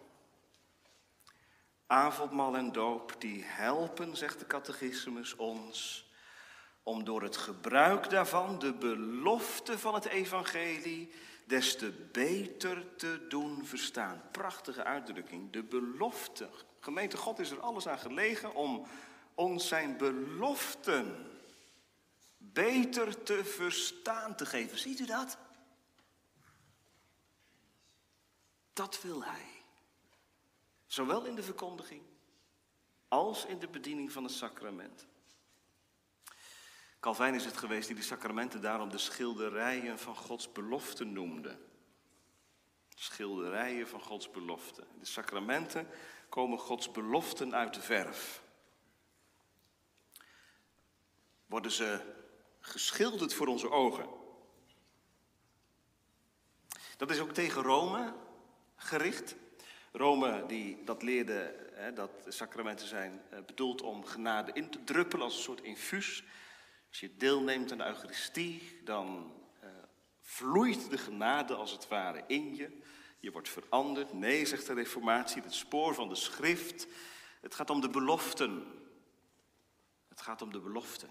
Avondmaal 1.87 2.57
en 2.57 2.73
doop, 2.73 3.15
die 3.19 3.43
helpen, 3.45 4.17
zegt 4.17 4.39
de 4.39 4.47
catechismus, 4.47 5.37
ons 5.37 6.05
om 6.83 7.05
door 7.05 7.23
het 7.23 7.37
gebruik 7.37 8.11
daarvan 8.11 8.59
de 8.59 8.73
belofte 8.73 9.79
van 9.79 9.95
het 9.95 10.05
evangelie 10.05 11.13
des 11.45 11.77
te 11.77 12.09
beter 12.13 12.97
te 12.97 13.27
doen 13.29 13.67
verstaan. 13.67 14.23
Prachtige 14.31 14.85
uitdrukking, 14.85 15.53
de 15.53 15.63
belofte. 15.63 16.49
Gemeente 16.81 17.17
God 17.17 17.39
is 17.39 17.51
er 17.51 17.61
alles 17.61 17.89
aan 17.89 17.99
gelegen 17.99 18.55
om 18.55 18.87
ons 19.35 19.69
zijn 19.69 19.97
beloften 19.97 21.31
beter 22.37 23.23
te 23.23 23.45
verstaan 23.45 24.37
te 24.37 24.47
geven. 24.47 24.79
Ziet 24.79 25.01
u 25.01 25.07
dat? 25.07 25.39
Dat 28.73 29.03
wil 29.03 29.25
hij. 29.25 29.56
Zowel 30.87 31.25
in 31.25 31.35
de 31.35 31.43
verkondiging 31.43 32.03
als 33.09 33.45
in 33.45 33.59
de 33.59 33.69
bediening 33.69 34.13
van 34.13 34.25
het 34.25 34.33
sacrament. 34.33 35.07
Calvijn 37.01 37.35
is 37.35 37.45
het 37.45 37.57
geweest 37.57 37.87
die 37.87 37.97
de 37.97 38.03
sacramenten 38.03 38.61
daarom 38.61 38.91
de 38.91 38.99
schilderijen 38.99 39.99
van 39.99 40.17
Gods 40.17 40.53
belofte 40.53 41.05
noemde. 41.05 41.59
Schilderijen 42.95 43.89
van 43.89 44.01
Gods 44.01 44.31
belofte. 44.31 44.87
De 44.99 45.07
sacramenten 45.07 45.89
komen 46.29 46.59
Gods 46.59 46.91
beloften 46.91 47.55
uit 47.55 47.75
de 47.75 47.81
verf. 47.81 48.45
worden 51.47 51.71
ze 51.71 52.15
geschilderd 52.61 53.35
voor 53.35 53.47
onze 53.47 53.71
ogen. 53.71 54.09
Dat 56.97 57.11
is 57.11 57.21
ook 57.21 57.33
tegen 57.33 57.63
Rome 57.63 58.15
gericht. 58.77 59.35
Rome 59.97 60.45
die, 60.47 60.85
dat 60.85 61.03
leerde 61.03 61.71
hè, 61.73 61.93
dat 61.93 62.11
sacramenten 62.29 62.87
zijn 62.87 63.23
eh, 63.31 63.39
bedoeld 63.47 63.83
om 63.83 64.05
genade 64.05 64.53
in 64.53 64.71
te 64.71 64.85
druppelen 64.85 65.25
als 65.25 65.37
een 65.37 65.43
soort 65.43 65.63
infuus. 65.63 66.25
Als 66.89 67.01
je 67.01 67.17
deelneemt 67.17 67.73
aan 67.73 67.79
de 67.79 67.85
Eucharistie, 67.85 68.81
dan 68.85 69.33
uh, 69.63 69.69
vloeit 70.21 70.91
de 70.91 70.99
genade 70.99 71.55
als 71.55 71.73
het 71.73 71.89
ware 71.89 72.25
in 72.27 72.55
je. 72.55 72.81
Je 73.19 73.31
wordt 73.33 73.49
veranderd. 73.49 74.13
Nee, 74.13 74.47
zegt 74.47 74.67
de 74.67 74.75
Reformatie, 74.75 75.43
het 75.43 75.55
spoor 75.55 75.95
van 75.95 76.09
de 76.09 76.15
schrift. 76.15 76.87
Het 77.41 77.55
gaat 77.55 77.71
om 77.71 77.81
de 77.81 77.91
beloften. 77.91 78.65
Het 80.09 80.21
gaat 80.21 80.43
om 80.43 80.53
de 80.53 80.61
beloften. 80.61 81.11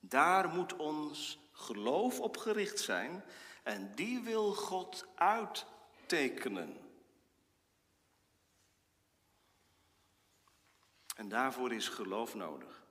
Daar 0.00 0.48
moet 0.48 0.76
ons 0.76 1.38
geloof 1.52 2.20
op 2.20 2.36
gericht 2.36 2.78
zijn 2.78 3.24
en 3.62 3.92
die 3.94 4.20
wil 4.20 4.52
God 4.54 5.06
uittekenen. 5.14 6.81
En 11.16 11.28
daarvoor 11.28 11.72
is 11.72 11.88
geloof 11.88 12.34
nodig. 12.34 12.82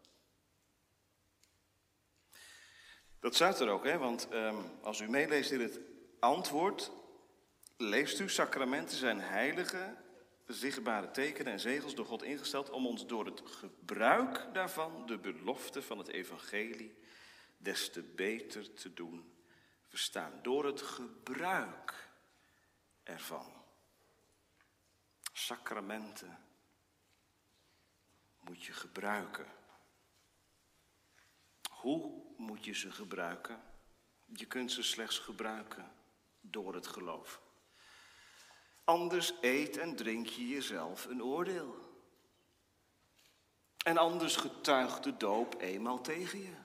Dat 3.19 3.35
staat 3.35 3.59
er 3.59 3.69
ook, 3.69 3.83
hè? 3.83 3.97
want 3.97 4.33
um, 4.33 4.79
als 4.81 4.99
u 4.99 5.09
meeleest 5.09 5.51
in 5.51 5.59
het 5.59 5.79
antwoord, 6.19 6.91
leest 7.77 8.19
u, 8.19 8.29
sacramenten 8.29 8.97
zijn 8.97 9.19
heilige, 9.19 9.95
zichtbare 10.47 11.11
tekenen 11.11 11.53
en 11.53 11.59
zegels 11.59 11.95
door 11.95 12.05
God 12.05 12.23
ingesteld 12.23 12.69
om 12.69 12.87
ons 12.87 13.07
door 13.07 13.25
het 13.25 13.41
gebruik 13.45 14.47
daarvan 14.53 15.05
de 15.05 15.17
belofte 15.17 15.81
van 15.81 15.97
het 15.97 16.07
evangelie 16.07 16.97
des 17.57 17.89
te 17.89 18.01
beter 18.01 18.73
te 18.73 18.93
doen 18.93 19.33
verstaan. 19.87 20.39
Door 20.41 20.65
het 20.65 20.81
gebruik 20.81 22.09
ervan. 23.03 23.53
Sacramenten 25.33 26.50
moet 28.41 28.63
je 28.63 28.73
gebruiken. 28.73 29.45
Hoe 31.69 32.23
moet 32.37 32.65
je 32.65 32.73
ze 32.73 32.91
gebruiken? 32.91 33.61
Je 34.25 34.45
kunt 34.45 34.71
ze 34.71 34.83
slechts 34.83 35.19
gebruiken 35.19 35.91
door 36.41 36.73
het 36.73 36.87
geloof. 36.87 37.41
Anders 38.83 39.33
eet 39.41 39.77
en 39.77 39.95
drink 39.95 40.27
je 40.27 40.47
jezelf 40.47 41.05
een 41.05 41.23
oordeel. 41.23 41.89
En 43.83 43.97
anders 43.97 44.35
getuigt 44.35 45.03
de 45.03 45.17
doop 45.17 45.61
eenmaal 45.61 46.01
tegen 46.01 46.41
je. 46.41 46.55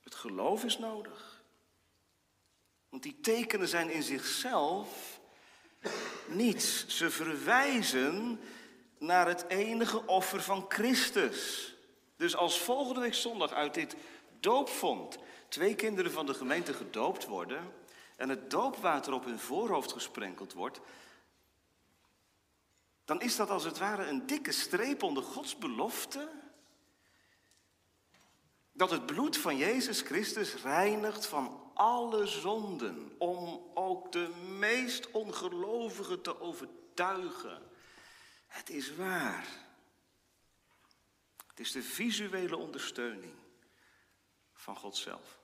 Het 0.00 0.14
geloof 0.14 0.64
is 0.64 0.78
nodig. 0.78 1.42
Want 2.88 3.02
die 3.02 3.20
tekenen 3.20 3.68
zijn 3.68 3.90
in 3.90 4.02
zichzelf 4.02 5.20
niets. 6.28 6.86
Ze 6.86 7.10
verwijzen 7.10 8.40
naar 8.98 9.26
het 9.26 9.44
enige 9.48 10.06
offer 10.06 10.42
van 10.42 10.64
Christus. 10.68 11.72
Dus 12.16 12.36
als 12.36 12.58
volgende 12.58 13.00
week 13.00 13.14
zondag 13.14 13.52
uit 13.52 13.74
dit 13.74 13.96
doopvond 14.40 15.18
twee 15.48 15.74
kinderen 15.74 16.12
van 16.12 16.26
de 16.26 16.34
gemeente 16.34 16.74
gedoopt 16.74 17.26
worden 17.26 17.72
en 18.16 18.28
het 18.28 18.50
doopwater 18.50 19.12
op 19.12 19.24
hun 19.24 19.38
voorhoofd 19.38 19.92
gesprenkeld 19.92 20.52
wordt, 20.52 20.80
dan 23.04 23.20
is 23.20 23.36
dat 23.36 23.50
als 23.50 23.64
het 23.64 23.78
ware 23.78 24.06
een 24.06 24.26
dikke 24.26 24.52
streep 24.52 25.02
onder 25.02 25.22
Gods 25.22 25.58
belofte 25.58 26.28
dat 28.72 28.90
het 28.90 29.06
bloed 29.06 29.36
van 29.36 29.56
Jezus 29.56 30.00
Christus 30.00 30.54
reinigt 30.62 31.26
van 31.26 31.60
alle 31.74 32.26
zonden, 32.26 33.12
om 33.18 33.62
ook 33.74 34.12
de 34.12 34.28
meest 34.58 35.10
ongelovigen 35.10 36.22
te 36.22 36.40
overtuigen. 36.40 37.62
Het 38.54 38.70
is 38.70 38.96
waar. 38.96 39.46
Het 41.46 41.60
is 41.60 41.72
de 41.72 41.82
visuele 41.82 42.56
ondersteuning 42.56 43.34
van 44.52 44.76
God 44.76 44.96
zelf. 44.96 45.38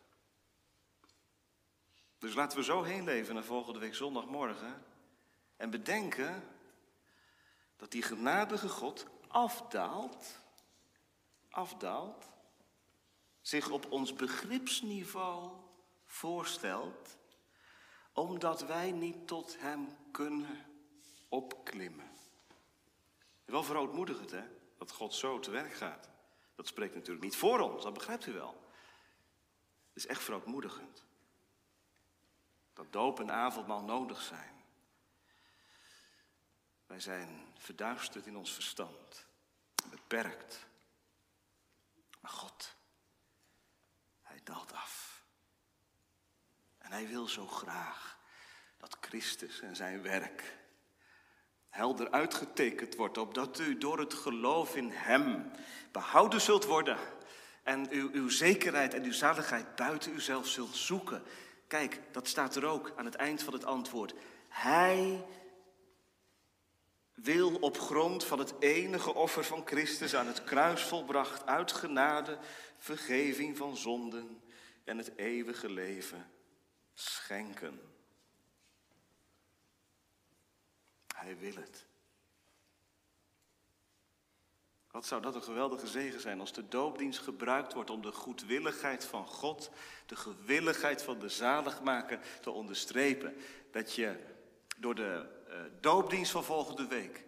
Dus 2.18 2.34
laten 2.34 2.58
we 2.58 2.64
zo 2.64 2.82
heen 2.82 3.04
leven 3.04 3.34
naar 3.34 3.44
volgende 3.44 3.78
week 3.78 3.94
zondagmorgen 3.94 4.84
en 5.56 5.70
bedenken 5.70 6.42
dat 7.76 7.90
die 7.90 8.02
genadige 8.02 8.68
God 8.68 9.06
afdaalt, 9.28 10.38
afdaalt, 11.48 12.28
zich 13.40 13.70
op 13.70 13.90
ons 13.90 14.12
begripsniveau 14.12 15.52
voorstelt, 16.04 17.16
omdat 18.12 18.66
wij 18.66 18.90
niet 18.90 19.26
tot 19.26 19.56
Hem 19.58 19.96
kunnen 20.12 20.66
opklimmen. 21.28 22.09
Wel 23.50 23.62
verootmoedigend, 23.62 24.30
hè? 24.30 24.44
Dat 24.78 24.90
God 24.90 25.14
zo 25.14 25.38
te 25.38 25.50
werk 25.50 25.74
gaat. 25.74 26.08
Dat 26.54 26.66
spreekt 26.66 26.94
natuurlijk 26.94 27.24
niet 27.24 27.36
voor 27.36 27.60
ons, 27.60 27.82
dat 27.82 27.94
begrijpt 27.94 28.26
u 28.26 28.32
wel. 28.32 28.64
Het 29.86 29.96
is 29.96 30.06
echt 30.06 30.22
verootmoedigend. 30.22 31.04
Dat 32.72 32.92
doop 32.92 33.20
en 33.20 33.30
avondmaal 33.30 33.82
nodig 33.82 34.22
zijn. 34.22 34.64
Wij 36.86 37.00
zijn 37.00 37.52
verduisterd 37.58 38.26
in 38.26 38.36
ons 38.36 38.52
verstand, 38.52 39.26
beperkt. 39.90 40.66
Maar 42.20 42.30
God, 42.30 42.76
Hij 44.22 44.40
daalt 44.44 44.72
af. 44.72 45.24
En 46.78 46.92
Hij 46.92 47.08
wil 47.08 47.26
zo 47.26 47.46
graag 47.46 48.18
dat 48.78 48.96
Christus 49.00 49.60
en 49.60 49.76
zijn 49.76 50.02
werk 50.02 50.59
helder 51.70 52.10
uitgetekend 52.10 52.96
wordt, 52.96 53.18
opdat 53.18 53.58
u 53.58 53.78
door 53.78 53.98
het 53.98 54.14
geloof 54.14 54.76
in 54.76 54.90
Hem 54.90 55.50
behouden 55.92 56.40
zult 56.40 56.64
worden 56.64 56.98
en 57.62 57.90
uw, 57.90 58.10
uw 58.12 58.28
zekerheid 58.28 58.94
en 58.94 59.04
uw 59.04 59.12
zaligheid 59.12 59.76
buiten 59.76 60.12
uzelf 60.12 60.46
zult 60.46 60.76
zoeken. 60.76 61.22
Kijk, 61.66 62.00
dat 62.12 62.28
staat 62.28 62.56
er 62.56 62.64
ook 62.64 62.92
aan 62.96 63.04
het 63.04 63.14
eind 63.14 63.42
van 63.42 63.52
het 63.52 63.64
antwoord. 63.64 64.14
Hij 64.48 65.24
wil 67.14 67.54
op 67.54 67.78
grond 67.78 68.24
van 68.24 68.38
het 68.38 68.54
enige 68.58 69.14
offer 69.14 69.44
van 69.44 69.62
Christus 69.66 70.14
aan 70.14 70.26
het 70.26 70.44
kruis 70.44 70.82
volbracht, 70.82 71.46
uit 71.46 71.72
genade, 71.72 72.38
vergeving 72.76 73.56
van 73.56 73.76
zonden 73.76 74.42
en 74.84 74.98
het 74.98 75.16
eeuwige 75.16 75.70
leven 75.70 76.30
schenken. 76.94 77.80
Hij 81.20 81.38
wil 81.38 81.54
het. 81.54 81.86
Wat 84.90 85.06
zou 85.06 85.22
dat 85.22 85.34
een 85.34 85.42
geweldige 85.42 85.86
zegen 85.86 86.20
zijn 86.20 86.40
als 86.40 86.52
de 86.52 86.68
doopdienst 86.68 87.18
gebruikt 87.18 87.72
wordt 87.72 87.90
om 87.90 88.02
de 88.02 88.12
goedwilligheid 88.12 89.04
van 89.04 89.26
God, 89.26 89.70
de 90.06 90.16
gewilligheid 90.16 91.02
van 91.02 91.18
de 91.18 91.28
zaligmaker 91.28 92.20
te 92.40 92.50
onderstrepen. 92.50 93.36
Dat 93.70 93.94
je 93.94 94.16
door 94.76 94.94
de 94.94 95.28
uh, 95.48 95.54
doopdienst 95.80 96.30
van 96.30 96.44
volgende 96.44 96.86
week 96.86 97.24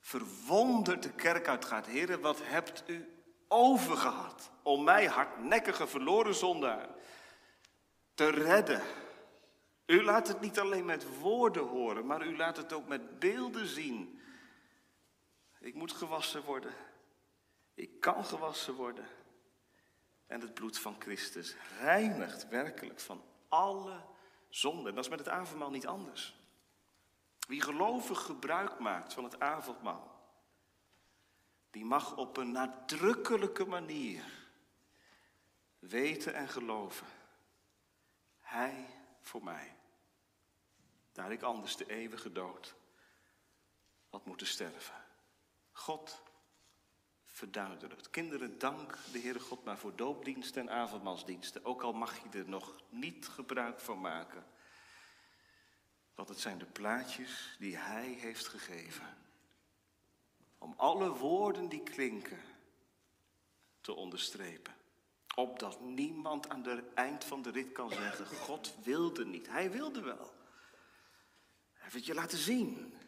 verwonderd 0.00 1.02
de 1.02 1.12
kerk 1.12 1.48
uitgaat. 1.48 1.86
Heren, 1.86 2.20
wat 2.20 2.40
hebt 2.42 2.82
u 2.86 3.24
overgehad 3.48 4.50
om 4.62 4.84
mij 4.84 5.06
hardnekkige 5.06 5.86
verloren 5.86 6.34
zondaar 6.34 6.88
te 8.14 8.30
redden? 8.30 8.82
U 9.86 10.02
laat 10.02 10.28
het 10.28 10.40
niet 10.40 10.58
alleen 10.58 10.84
met 10.84 11.18
woorden 11.18 11.66
horen, 11.66 12.06
maar 12.06 12.26
u 12.26 12.36
laat 12.36 12.56
het 12.56 12.72
ook 12.72 12.86
met 12.86 13.18
beelden 13.18 13.66
zien. 13.66 14.20
Ik 15.60 15.74
moet 15.74 15.92
gewassen 15.92 16.42
worden. 16.42 16.74
Ik 17.74 18.00
kan 18.00 18.24
gewassen 18.24 18.74
worden. 18.74 19.06
En 20.26 20.40
het 20.40 20.54
bloed 20.54 20.78
van 20.78 20.96
Christus 20.98 21.56
reinigt 21.78 22.48
werkelijk 22.48 23.00
van 23.00 23.22
alle 23.48 24.00
zonden. 24.48 24.94
Dat 24.94 25.04
is 25.04 25.10
met 25.10 25.18
het 25.18 25.28
avondmaal 25.28 25.70
niet 25.70 25.86
anders. 25.86 26.36
Wie 27.46 27.60
gelovig 27.60 28.20
gebruik 28.20 28.78
maakt 28.78 29.12
van 29.12 29.24
het 29.24 29.40
avondmaal, 29.40 30.12
die 31.70 31.84
mag 31.84 32.16
op 32.16 32.36
een 32.36 32.52
nadrukkelijke 32.52 33.64
manier 33.64 34.24
weten 35.78 36.34
en 36.34 36.48
geloven. 36.48 37.06
Hij 38.40 38.86
voor 39.24 39.44
mij. 39.44 39.76
Daar 41.12 41.32
ik 41.32 41.42
anders 41.42 41.76
de 41.76 41.90
eeuwige 41.90 42.32
dood 42.32 42.74
had 44.08 44.26
moeten 44.26 44.46
sterven. 44.46 45.04
God 45.72 46.22
verduidelijkt. 47.26 48.10
Kinderen, 48.10 48.58
dank 48.58 48.98
de 49.12 49.18
Heere 49.18 49.40
God 49.40 49.64
maar 49.64 49.78
voor 49.78 49.96
doopdiensten 49.96 50.62
en 50.62 50.74
avondmaalsdiensten. 50.74 51.64
Ook 51.64 51.82
al 51.82 51.92
mag 51.92 52.22
je 52.22 52.38
er 52.38 52.48
nog 52.48 52.82
niet 52.88 53.28
gebruik 53.28 53.80
van 53.80 54.00
maken. 54.00 54.46
Want 56.14 56.28
het 56.28 56.40
zijn 56.40 56.58
de 56.58 56.66
plaatjes 56.66 57.56
die 57.58 57.76
Hij 57.76 58.08
heeft 58.08 58.46
gegeven. 58.46 59.16
Om 60.58 60.74
alle 60.76 61.16
woorden 61.16 61.68
die 61.68 61.82
klinken 61.82 62.40
te 63.80 63.92
onderstrepen. 63.92 64.74
Opdat 65.34 65.80
niemand 65.80 66.48
aan 66.48 66.64
het 66.64 66.94
eind 66.94 67.24
van 67.24 67.42
de 67.42 67.50
rit 67.50 67.72
kan 67.72 67.90
zeggen, 67.90 68.26
God 68.26 68.74
wilde 68.82 69.24
niet. 69.24 69.48
Hij 69.48 69.70
wilde 69.70 70.00
wel. 70.00 70.34
Hij 71.72 71.90
het 71.90 72.06
je 72.06 72.14
laten 72.14 72.38
zien. 72.38 72.98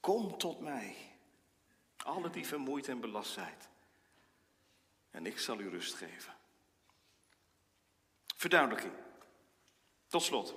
Kom 0.00 0.38
tot 0.38 0.60
mij, 0.60 0.96
alle 1.96 2.30
die 2.30 2.46
vermoeid 2.46 2.88
en 2.88 3.00
belast 3.00 3.32
zijn. 3.32 3.56
En 5.10 5.26
ik 5.26 5.38
zal 5.38 5.60
u 5.60 5.68
rust 5.68 5.94
geven. 5.94 6.36
Verduidelijking. 8.36 8.92
Tot 10.06 10.22
slot. 10.22 10.54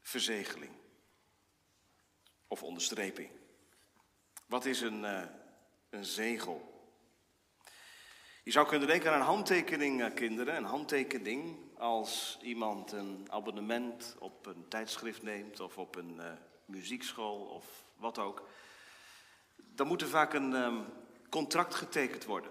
Verzegeling. 0.00 0.72
Of 2.46 2.62
onderstreping. 2.62 3.30
Wat 4.46 4.64
is 4.64 4.80
een, 4.80 5.02
uh, 5.02 5.24
een 5.90 6.04
zegel? 6.04 6.71
Je 8.44 8.50
zou 8.50 8.66
kunnen 8.66 8.88
denken 8.88 9.12
aan 9.12 9.20
een 9.20 9.26
handtekening, 9.26 10.00
uh, 10.00 10.14
kinderen. 10.14 10.56
Een 10.56 10.64
handtekening 10.64 11.56
als 11.78 12.38
iemand 12.42 12.92
een 12.92 13.26
abonnement 13.30 14.16
op 14.18 14.46
een 14.46 14.68
tijdschrift 14.68 15.22
neemt 15.22 15.60
of 15.60 15.78
op 15.78 15.96
een 15.96 16.16
uh, 16.16 16.32
muziekschool 16.64 17.40
of 17.40 17.84
wat 17.96 18.18
ook. 18.18 18.48
Dan 19.56 19.86
moet 19.86 20.00
er 20.00 20.08
vaak 20.08 20.32
een 20.32 20.52
um, 20.52 20.84
contract 21.30 21.74
getekend 21.74 22.24
worden. 22.24 22.50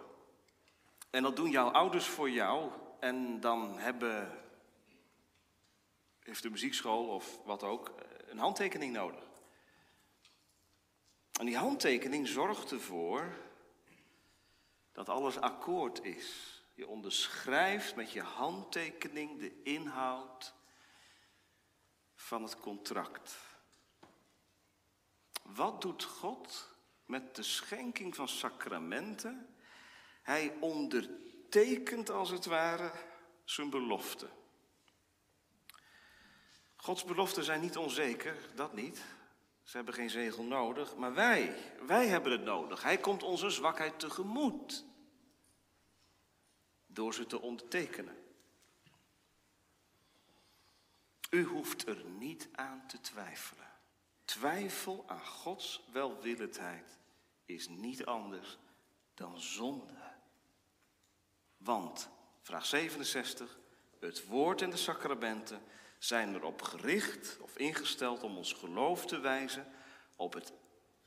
En 1.10 1.24
dat 1.24 1.36
doen 1.36 1.50
jouw 1.50 1.70
ouders 1.70 2.06
voor 2.06 2.30
jou. 2.30 2.72
En 3.00 3.40
dan 3.40 3.78
hebben, 3.78 4.38
heeft 6.20 6.44
de 6.44 6.50
muziekschool 6.50 7.08
of 7.08 7.40
wat 7.46 7.64
ook 7.64 7.94
een 8.28 8.40
handtekening 8.40 8.94
nodig. 8.94 9.24
En 11.40 11.46
die 11.46 11.58
handtekening 11.58 12.28
zorgt 12.28 12.72
ervoor 12.72 13.50
dat 14.92 15.10
alles 15.10 15.38
akkoord 15.38 16.04
is. 16.04 16.60
Je 16.74 16.88
onderschrijft 16.88 17.96
met 17.96 18.12
je 18.12 18.22
handtekening 18.22 19.40
de 19.40 19.62
inhoud 19.64 20.54
van 22.16 22.44
het 22.44 22.60
contract. 22.60 23.38
Wat 25.44 25.82
doet 25.82 26.04
God 26.04 26.70
met 27.06 27.36
de 27.36 27.44
schenking 27.44 28.16
van 28.16 28.28
sacramenten? 28.28 29.56
Hij 30.22 30.58
ondertekent 30.60 32.10
als 32.10 32.30
het 32.30 32.46
ware 32.46 32.92
zijn 33.44 33.70
belofte. 33.70 34.30
Gods 36.76 37.04
beloften 37.04 37.44
zijn 37.44 37.62
niet 37.62 37.78
onzeker, 37.78 38.38
dat 38.56 38.74
niet. 38.74 39.04
Ze 39.72 39.78
hebben 39.78 39.96
geen 39.96 40.10
zegel 40.10 40.44
nodig, 40.44 40.96
maar 40.96 41.14
wij, 41.14 41.56
wij 41.86 42.08
hebben 42.08 42.32
het 42.32 42.44
nodig. 42.44 42.84
Hij 42.84 42.98
komt 42.98 43.24
onze 43.24 43.50
zwakheid 43.50 44.00
tegemoet 44.00 44.86
door 46.86 47.14
ze 47.14 47.26
te 47.26 47.42
ondertekenen. 47.42 48.18
U 51.30 51.44
hoeft 51.44 51.88
er 51.88 52.06
niet 52.06 52.50
aan 52.52 52.88
te 52.88 53.02
twijfelen. 53.02 53.72
Twijfel 54.26 55.04
aan 55.08 55.26
Gods 55.26 55.84
welwillendheid 55.92 56.98
is 57.46 57.68
niet 57.68 58.06
anders 58.06 58.58
dan 59.14 59.40
zonde. 59.40 60.14
Want, 61.58 62.10
vraag 62.42 62.66
67, 62.66 63.60
het 64.00 64.26
woord 64.26 64.62
en 64.62 64.70
de 64.70 64.78
sacramenten 64.78 65.62
zijn 66.04 66.36
erop 66.36 66.62
gericht 66.62 67.38
of 67.42 67.58
ingesteld 67.58 68.24
om 68.24 68.38
ons 68.38 68.54
geloof 68.54 69.06
te 69.06 69.20
wijzen 69.20 69.68
op 70.16 70.34
het 70.34 70.54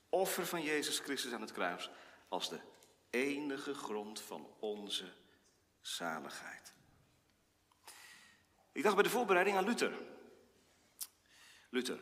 offer 0.09 0.47
van 0.47 0.63
Jezus 0.63 0.99
Christus 0.99 1.33
aan 1.33 1.41
het 1.41 1.53
kruis 1.53 1.91
als 2.29 2.49
de 2.49 2.61
enige 3.11 3.75
grond 3.75 4.21
van 4.21 4.47
onze 4.59 5.13
zaligheid. 5.81 6.75
Ik 8.73 8.83
dacht 8.83 8.95
bij 8.95 9.05
de 9.05 9.11
voorbereiding 9.11 9.57
aan 9.57 9.65
Luther. 9.65 9.93
Luther. 11.71 11.99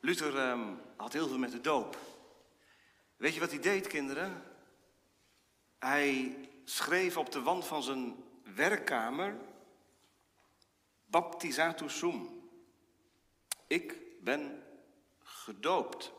Luther 0.00 0.50
um, 0.50 0.80
had 0.96 1.12
heel 1.12 1.28
veel 1.28 1.38
met 1.38 1.52
de 1.52 1.60
doop. 1.60 1.98
Weet 3.16 3.34
je 3.34 3.40
wat 3.40 3.50
hij 3.50 3.60
deed, 3.60 3.86
kinderen? 3.86 4.42
Hij 5.78 6.38
schreef 6.64 7.16
op 7.16 7.32
de 7.32 7.42
wand 7.42 7.66
van 7.66 7.82
zijn 7.82 8.24
werkkamer 8.54 9.36
Baptizatus 11.12 11.98
sum. 11.98 12.50
Ik 13.66 13.96
ben 14.20 14.64
gedoopt. 15.22 16.12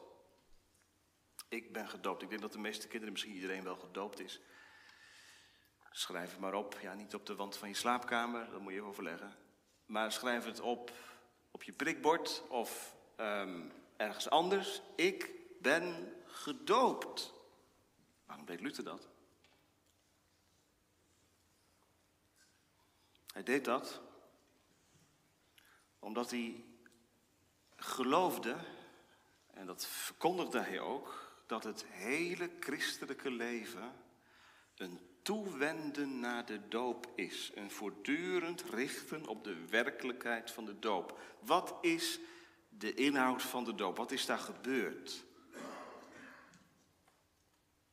Ik 1.50 1.74
ben 1.74 1.88
gedoopt. 1.90 2.22
Ik 2.22 2.30
denk 2.30 2.42
dat 2.42 2.52
de 2.52 2.60
meeste 2.60 2.88
kinderen, 2.88 3.12
misschien 3.14 3.34
iedereen 3.34 3.64
wel 3.64 3.76
gedoopt 3.76 4.20
is. 4.20 4.42
Schrijf 5.92 6.32
het 6.32 6.40
maar 6.40 6.54
op. 6.54 6.80
Ja, 6.82 6.94
niet 6.94 7.14
op 7.14 7.26
de 7.26 7.36
wand 7.36 7.58
van 7.58 7.68
je 7.68 7.76
slaapkamer, 7.76 8.52
dat 8.52 8.62
moet 8.62 8.74
je 8.74 8.82
overleggen. 8.82 9.36
Maar 9.86 10.12
schrijf 10.12 10.46
het 10.46 10.60
op 10.60 10.92
op 11.52 11.64
je 11.64 11.72
prikbord 11.72 12.44
of 12.50 12.96
um, 13.18 13.72
ergens 13.98 14.30
anders. 14.30 14.82
Ik 14.96 15.30
ben 15.62 16.16
gedoopt. 16.28 17.34
Waarom 18.26 18.46
deed 18.46 18.60
Luther 18.60 18.84
dat? 18.84 19.08
Hij 23.34 23.44
deed 23.44 23.66
dat 23.66 24.02
omdat 26.04 26.32
hij 26.32 26.64
geloofde, 27.76 28.56
en 29.54 29.66
dat 29.66 29.86
verkondigde 29.86 30.60
hij 30.60 30.80
ook, 30.80 31.32
dat 31.48 31.64
het 31.64 31.86
hele 31.88 32.50
christelijke 32.60 33.32
leven 33.32 33.92
een 34.76 35.00
toewenden 35.22 36.20
naar 36.20 36.46
de 36.46 36.68
doop 36.68 37.08
is. 37.16 37.52
Een 37.56 37.72
voortdurend 37.72 38.64
richten 38.64 39.28
op 39.28 39.44
de 39.44 39.68
werkelijkheid 39.70 40.52
van 40.52 40.66
de 40.66 40.80
doop. 40.80 41.20
Wat 41.40 41.76
is 41.82 42.20
de 42.70 42.94
inhoud 42.94 43.42
van 43.42 43.64
de 43.64 43.76
doop? 43.76 43.98
Wat 43.98 44.12
is 44.12 44.26
daar 44.26 44.40
gebeurd? 44.40 45.24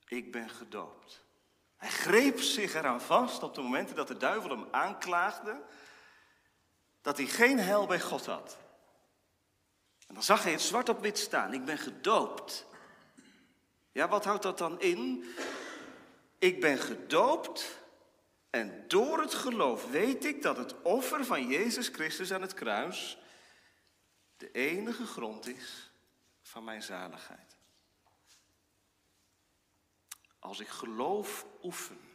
Ik 0.07 0.33
ben 0.33 0.51
gedoopt. 0.51 1.25
Hij 1.77 1.91
greep 1.91 2.41
zich 2.41 2.75
eraan 2.75 3.01
vast 3.01 3.43
op 3.43 3.55
de 3.55 3.63
momenten 3.63 3.97
dat 3.97 4.09
de 4.09 4.17
duivel 4.17 4.51
hem 4.51 4.67
aanklaagde 4.71 5.63
dat 7.03 7.17
hij 7.17 7.27
geen 7.27 7.59
hel 7.59 7.87
bij 7.87 8.01
God 8.01 8.27
had. 8.27 8.59
En 10.07 10.15
dan 10.15 10.23
zag 10.23 10.43
hij 10.43 10.53
het 10.53 10.61
zwart 10.61 10.89
op 10.89 11.01
wit 11.01 11.19
staan. 11.19 11.55
Ik 11.55 11.65
ben 11.65 11.79
gedoopt. 11.79 12.67
Ja, 13.93 14.09
wat 14.09 14.25
houdt 14.25 14.43
dat 14.43 14.59
dan 14.59 14.81
in? 14.81 15.25
Ik 16.39 16.61
ben 16.61 16.79
gedoopt 16.79 17.79
en 18.51 18.85
door 18.89 19.21
het 19.21 19.35
geloof 19.35 19.91
weet 19.91 20.25
ik 20.25 20.43
dat 20.43 20.57
het 20.57 20.83
offer 20.83 21.25
van 21.25 21.47
Jezus 21.47 21.89
Christus 21.89 22.33
aan 22.33 22.43
het 22.43 22.55
kruis 22.55 23.19
de 24.37 24.51
enige 24.51 25.07
grond 25.07 25.47
is 25.47 25.91
van 26.43 26.65
mijn 26.65 26.83
zaligheid. 26.83 27.57
Als 30.39 30.61
ik 30.61 30.69
geloof 30.69 31.47
oefen, 31.63 32.10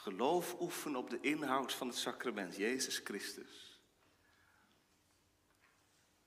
geloof 0.00 0.60
oefen 0.60 0.96
op 0.96 1.10
de 1.10 1.20
inhoud 1.20 1.72
van 1.72 1.86
het 1.86 1.96
sacrament, 1.96 2.56
Jezus 2.56 2.98
Christus, 2.98 3.80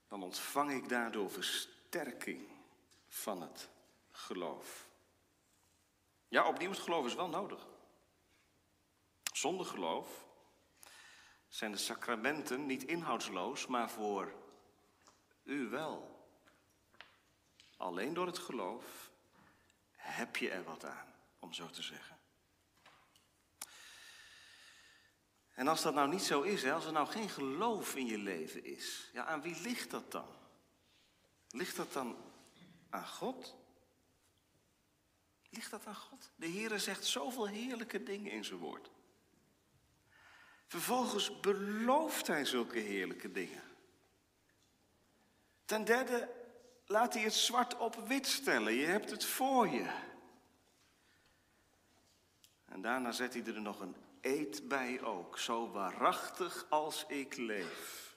dan 0.08 0.24
ontvang 0.24 0.72
ik 0.72 0.90
daardoor 0.90 1.32
versterking 1.32 2.48
van 3.08 3.42
het 3.42 3.70
geloof. 4.12 4.88
Ja, 6.28 6.48
opnieuw, 6.48 6.70
het 6.70 6.80
geloof 6.80 7.06
is 7.06 7.16
wel 7.16 7.30
nodig. 7.30 7.68
Zonder 9.34 9.66
geloof 9.66 10.26
zijn 11.48 11.72
de 11.72 11.78
sacramenten 11.78 12.66
niet 12.66 12.84
inhoudsloos, 12.84 13.68
maar 13.68 13.90
voor 13.90 14.34
u 15.44 15.70
wel. 15.70 16.28
Alleen 17.78 18.14
door 18.14 18.26
het 18.26 18.40
geloof 18.40 19.12
heb 19.96 20.36
je 20.36 20.50
er 20.50 20.64
wat 20.64 20.86
aan, 20.86 21.16
om 21.40 21.54
zo 21.54 21.70
te 21.70 21.82
zeggen. 21.82 22.13
En 25.54 25.68
als 25.68 25.82
dat 25.82 25.94
nou 25.94 26.10
niet 26.10 26.24
zo 26.24 26.42
is, 26.42 26.64
hè, 26.64 26.74
als 26.74 26.86
er 26.86 26.92
nou 26.92 27.08
geen 27.08 27.30
geloof 27.30 27.96
in 27.96 28.06
je 28.06 28.18
leven 28.18 28.64
is, 28.64 29.10
ja, 29.14 29.26
aan 29.26 29.42
wie 29.42 29.62
ligt 29.62 29.92
dat 29.92 30.12
dan? 30.12 30.28
Ligt 31.50 31.76
dat 31.76 31.94
dan 31.94 32.18
aan 32.90 33.08
God? 33.08 33.56
Ligt 35.50 35.72
dat 35.72 35.86
aan 35.86 35.96
God? 35.96 36.32
De 36.36 36.48
Heere 36.50 36.80
zegt 36.80 37.06
zoveel 37.06 37.48
heerlijke 37.48 38.04
dingen 38.04 38.32
in 38.32 38.46
zijn 38.46 38.60
woord. 38.60 38.92
Vervolgens 40.68 41.40
belooft 41.40 42.28
hij 42.28 42.46
zulke 42.46 42.80
heerlijke 42.80 43.32
dingen. 43.32 43.64
Ten 45.66 45.86
derde 45.86 46.30
laat 46.86 47.14
hij 47.14 47.24
het 47.24 47.34
zwart 47.34 47.78
op 47.78 47.96
wit 47.96 48.28
stellen. 48.28 48.74
Je 48.74 48.86
hebt 48.86 49.10
het 49.10 49.26
voor 49.26 49.68
je. 49.68 50.13
En 52.74 52.82
daarna 52.82 53.12
zet 53.12 53.34
hij 53.34 53.46
er 53.46 53.62
nog 53.62 53.80
een 53.80 53.96
eet 54.22 54.68
bij 54.68 55.02
ook, 55.02 55.38
zo 55.40 55.72
waarachtig 55.72 56.66
als 56.70 57.06
ik 57.08 57.36
leef. 57.38 58.16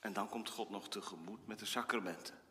En 0.00 0.12
dan 0.12 0.28
komt 0.28 0.48
God 0.48 0.70
nog 0.70 0.88
tegemoet 0.88 1.46
met 1.46 1.58
de 1.58 1.64
sacramenten. 1.64 2.42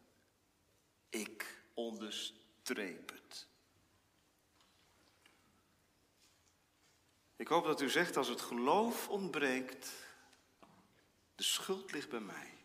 Ik 1.10 1.64
onderstreep 1.74 3.12
het. 3.12 3.48
Ik 7.36 7.48
hoop 7.48 7.66
dat 7.66 7.82
u 7.82 7.90
zegt 7.90 8.18
als 8.18 8.28
het 8.28 8.42
geloof 8.42 9.10
ontbreekt, 9.10 9.94
de 11.36 11.44
schuld 11.44 11.92
ligt 11.92 12.10
bij 12.10 12.20
mij. 12.20 12.58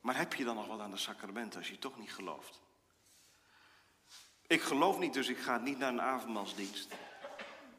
Maar 0.00 0.16
heb 0.16 0.34
je 0.34 0.44
dan 0.44 0.56
nog 0.56 0.66
wat 0.66 0.80
aan 0.80 0.90
de 0.90 0.96
sacramenten 0.96 1.58
als 1.58 1.68
je 1.68 1.78
toch 1.78 1.98
niet 1.98 2.14
gelooft? 2.14 2.61
Ik 4.52 4.62
geloof 4.62 4.98
niet, 4.98 5.12
dus 5.12 5.28
ik 5.28 5.38
ga 5.38 5.58
niet 5.58 5.78
naar 5.78 5.92
een 5.92 6.00
avondmaalsdienst. 6.00 6.88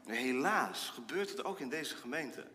Helaas 0.05 0.89
gebeurt 0.89 1.29
het 1.29 1.43
ook 1.43 1.59
in 1.59 1.69
deze 1.69 1.95
gemeente. 1.95 2.47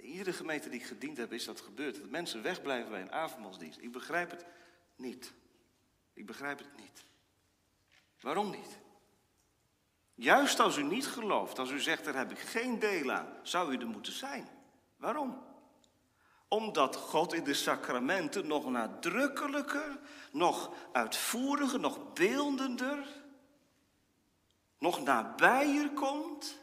Iedere 0.00 0.32
gemeente 0.32 0.68
die 0.68 0.80
ik 0.80 0.86
gediend 0.86 1.16
heb, 1.16 1.32
is 1.32 1.44
dat 1.44 1.60
gebeurd. 1.60 2.00
Dat 2.00 2.10
mensen 2.10 2.42
wegblijven 2.42 2.90
bij 2.90 3.00
een 3.00 3.12
avondmaalsdienst. 3.12 3.78
Ik 3.80 3.92
begrijp 3.92 4.30
het 4.30 4.44
niet. 4.96 5.32
Ik 6.12 6.26
begrijp 6.26 6.58
het 6.58 6.76
niet. 6.76 7.04
Waarom 8.20 8.50
niet? 8.50 8.78
Juist 10.14 10.60
als 10.60 10.76
u 10.76 10.82
niet 10.82 11.06
gelooft, 11.06 11.58
als 11.58 11.70
u 11.70 11.80
zegt, 11.80 12.04
daar 12.04 12.16
heb 12.16 12.30
ik 12.30 12.38
geen 12.38 12.78
deel 12.78 13.12
aan, 13.12 13.28
zou 13.42 13.72
u 13.72 13.78
er 13.78 13.86
moeten 13.86 14.12
zijn. 14.12 14.48
Waarom? 14.96 15.42
Omdat 16.48 16.96
God 16.96 17.32
in 17.32 17.44
de 17.44 17.54
sacramenten 17.54 18.46
nog 18.46 18.70
nadrukkelijker, 18.70 19.98
nog 20.32 20.74
uitvoeriger, 20.92 21.80
nog 21.80 22.12
beeldender, 22.12 23.26
nog 24.78 25.02
nabijer 25.02 25.90
komt 25.90 26.58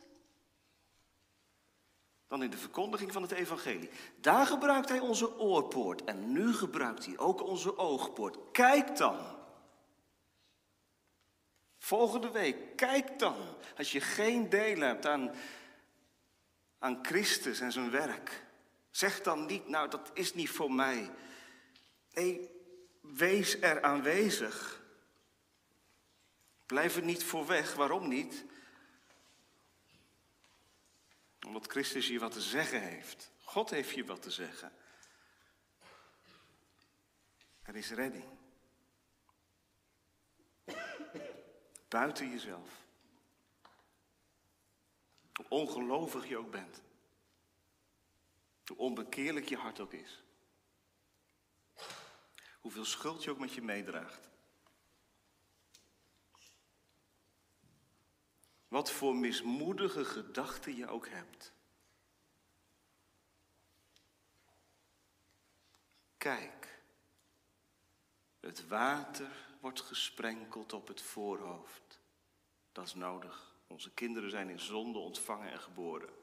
dan 2.28 2.44
in 2.44 2.50
de 2.50 2.58
verkondiging 2.58 3.12
van 3.12 3.22
het 3.22 3.32
evangelie. 3.32 3.90
Daar 4.22 4.46
gebruikt 4.46 4.90
hij 4.90 5.00
onze 5.00 5.40
oorpoort 5.40 6.04
en 6.04 6.32
nu 6.32 6.54
gebruikt 6.54 7.06
hij 7.06 7.18
ook 7.18 7.42
onze 7.42 7.78
oogpoort. 7.78 8.38
Kijk 8.52 8.98
dan. 8.98 9.18
Volgende 11.78 12.32
week, 12.32 12.76
kijk 12.76 13.20
dan. 13.20 13.36
Als 13.78 13.92
je 13.92 14.02
geen 14.02 14.50
deel 14.50 14.80
hebt 14.80 15.06
aan, 15.06 15.32
aan 16.80 17.00
Christus 17.02 17.60
en 17.60 17.72
zijn 17.72 17.92
werk. 17.92 18.46
Zeg 18.92 19.22
dan 19.22 19.46
niet, 19.46 19.68
nou 19.68 19.90
dat 19.90 20.12
is 20.14 20.34
niet 20.34 20.50
voor 20.50 20.72
mij. 20.72 21.12
Wees 23.02 23.62
er 23.62 23.82
aanwezig. 23.82 24.84
Blijf 26.66 26.96
er 26.96 27.04
niet 27.04 27.24
voor 27.24 27.46
weg. 27.46 27.74
Waarom 27.74 28.08
niet? 28.08 28.46
Omdat 31.46 31.68
Christus 31.68 32.08
je 32.08 32.20
wat 32.20 32.32
te 32.32 32.42
zeggen 32.42 32.82
heeft. 32.82 33.32
God 33.44 33.70
heeft 33.70 33.90
je 33.90 34.06
wat 34.06 34.22
te 34.22 34.32
zeggen. 34.32 34.72
Er 37.62 37.76
is 37.76 37.92
redding. 37.92 38.26
Buiten 41.88 42.30
jezelf. 42.30 42.84
Hoe 45.34 45.46
ongelovig 45.50 46.28
je 46.28 46.38
ook 46.38 46.52
bent. 46.52 46.82
Hoe 48.66 48.78
onbekeerlijk 48.78 49.50
je 49.50 49.58
hart 49.58 49.80
ook 49.80 49.94
is. 49.94 50.24
Hoeveel 52.60 52.86
schuld 52.86 53.24
je 53.24 53.32
ook 53.32 53.40
met 53.40 53.54
je 53.54 53.62
meedraagt. 53.62 54.30
Wat 58.68 58.92
voor 58.92 59.16
mismoedige 59.16 60.06
gedachten 60.06 60.76
je 60.76 60.88
ook 60.88 61.08
hebt. 61.08 61.54
Kijk, 66.18 66.82
het 68.40 68.68
water 68.68 69.32
wordt 69.60 69.82
gesprenkeld 69.82 70.74
op 70.74 70.88
het 70.88 71.02
voorhoofd. 71.02 72.00
Dat 72.72 72.86
is 72.86 72.94
nodig. 72.94 73.56
Onze 73.68 73.94
kinderen 73.94 74.30
zijn 74.30 74.50
in 74.50 74.60
zonde 74.60 75.00
ontvangen 75.00 75.52
en 75.52 75.60
geboren. 75.60 76.14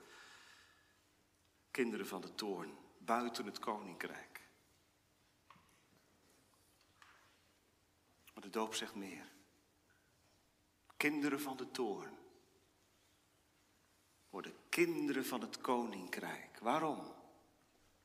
Kinderen 1.71 2.07
van 2.07 2.21
de 2.21 2.35
toorn, 2.35 2.79
buiten 2.99 3.47
het 3.47 3.59
koninkrijk. 3.59 4.41
Maar 8.33 8.43
de 8.43 8.51
doop 8.51 8.75
zegt 8.75 8.95
meer. 8.95 9.31
Kinderen 10.97 11.41
van 11.41 11.57
de 11.57 11.71
toorn 11.71 12.22
worden 14.33 14.53
kinderen 14.69 15.27
van 15.27 15.41
het 15.41 15.61
koninkrijk. 15.61 16.59
Waarom? 16.61 17.13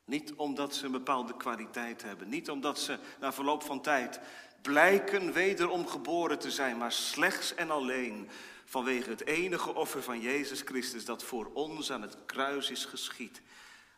Niet 0.05 0.33
omdat 0.33 0.75
ze 0.75 0.85
een 0.85 0.91
bepaalde 0.91 1.37
kwaliteit 1.37 2.03
hebben, 2.03 2.29
niet 2.29 2.49
omdat 2.49 2.79
ze 2.79 2.99
na 3.19 3.33
verloop 3.33 3.63
van 3.63 3.81
tijd 3.81 4.19
blijken 4.61 5.33
wederom 5.33 5.87
geboren 5.87 6.39
te 6.39 6.51
zijn, 6.51 6.77
maar 6.77 6.91
slechts 6.91 7.55
en 7.55 7.71
alleen 7.71 8.29
vanwege 8.65 9.09
het 9.09 9.25
enige 9.25 9.75
offer 9.75 10.03
van 10.03 10.21
Jezus 10.21 10.61
Christus 10.61 11.05
dat 11.05 11.23
voor 11.23 11.51
ons 11.53 11.91
aan 11.91 12.01
het 12.01 12.17
kruis 12.25 12.69
is 12.69 12.85
geschied. 12.85 13.41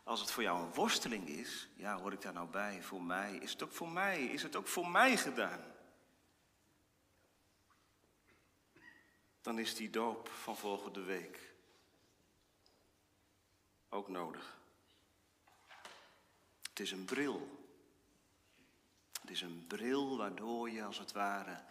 Als 0.04 0.20
het 0.20 0.30
voor 0.30 0.42
jou 0.42 0.62
een 0.62 0.74
worsteling 0.74 1.28
is, 1.28 1.68
ja, 1.74 2.00
hoor 2.00 2.12
ik 2.12 2.22
daar 2.22 2.32
nou 2.32 2.48
bij? 2.48 2.82
Voor 2.82 3.02
mij, 3.02 3.36
is 3.36 3.52
het 3.52 3.62
ook 3.62 3.72
voor 3.72 3.88
mij? 3.88 4.24
Is 4.24 4.42
het 4.42 4.56
ook 4.56 4.68
voor 4.68 4.88
mij 4.88 5.16
gedaan? 5.16 5.64
Dan 9.42 9.58
is 9.58 9.74
die 9.74 9.90
doop 9.90 10.28
van 10.28 10.56
volgende 10.56 11.02
week 11.02 11.49
ook 13.90 14.08
nodig. 14.08 14.58
Het 16.68 16.80
is 16.80 16.90
een 16.92 17.04
bril. 17.04 17.68
Het 19.20 19.30
is 19.30 19.40
een 19.40 19.64
bril 19.66 20.16
waardoor 20.16 20.70
je 20.70 20.84
als 20.84 20.98
het 20.98 21.12
ware 21.12 21.64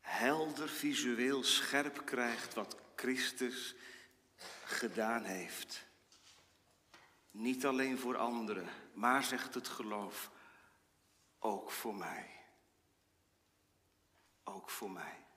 helder 0.00 0.68
visueel 0.68 1.42
scherp 1.42 2.06
krijgt 2.06 2.54
wat 2.54 2.76
Christus 2.94 3.74
gedaan 4.64 5.24
heeft. 5.24 5.88
Niet 7.30 7.66
alleen 7.66 7.98
voor 7.98 8.16
anderen, 8.16 8.68
maar 8.92 9.24
zegt 9.24 9.54
het 9.54 9.68
geloof, 9.68 10.30
ook 11.38 11.70
voor 11.70 11.94
mij. 11.94 12.30
Ook 14.44 14.70
voor 14.70 14.90
mij. 14.90 15.29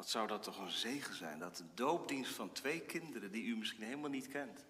Wat 0.00 0.08
zou 0.08 0.26
dat 0.26 0.42
toch 0.42 0.58
een 0.58 0.70
zegen 0.70 1.14
zijn, 1.14 1.38
dat 1.38 1.56
de 1.56 1.74
doopdienst 1.74 2.34
van 2.34 2.52
twee 2.52 2.80
kinderen 2.80 3.32
die 3.32 3.44
u 3.44 3.56
misschien 3.56 3.82
helemaal 3.82 4.10
niet 4.10 4.28
kent, 4.28 4.64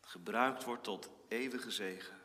gebruikt 0.00 0.64
wordt 0.64 0.84
tot 0.84 1.10
eeuwige 1.28 1.70
zegen 1.70 2.20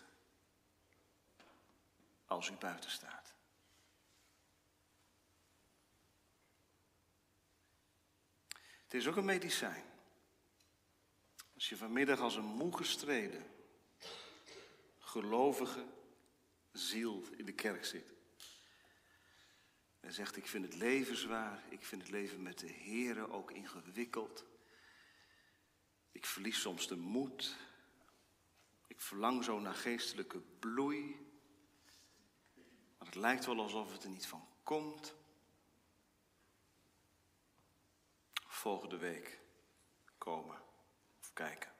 als 2.26 2.50
u 2.50 2.54
buiten 2.54 2.90
staat. 2.90 3.34
Het 8.84 8.94
is 8.94 9.08
ook 9.08 9.16
een 9.16 9.26
medicijn. 9.26 9.84
Als 11.54 11.70
je 11.70 11.78
vanmiddag 11.78 12.20
als 12.20 12.36
een 12.36 12.44
moe 12.44 12.78
gestreden, 12.78 13.46
gelovige 15.00 15.86
ziel 16.72 17.24
in 17.38 17.46
de 17.46 17.54
kerk 17.54 17.86
zit. 17.86 18.15
En 20.06 20.14
zegt, 20.14 20.36
ik 20.36 20.48
vind 20.48 20.66
het 20.66 20.76
leven 20.76 21.16
zwaar, 21.16 21.64
ik 21.70 21.86
vind 21.86 22.02
het 22.02 22.12
leven 22.12 22.44
met 22.44 22.60
de 22.60 22.74
Here 22.74 23.30
ook 23.32 23.52
ingewikkeld. 23.52 24.46
Ik 26.12 26.26
verlies 26.26 26.62
soms 26.62 26.88
de 26.88 26.96
moed. 26.96 27.58
Ik 28.88 29.02
verlang 29.02 29.44
zo 29.44 29.60
naar 29.60 29.74
geestelijke 29.74 30.40
bloei. 30.40 31.30
Maar 32.98 33.08
het 33.08 33.16
lijkt 33.16 33.46
wel 33.46 33.60
alsof 33.60 33.92
het 33.92 34.04
er 34.04 34.10
niet 34.10 34.28
van 34.28 34.48
komt. 34.64 35.16
Volgende 38.48 38.98
week 38.98 39.40
komen 40.18 40.62
of 41.20 41.34
kijken. 41.34 41.74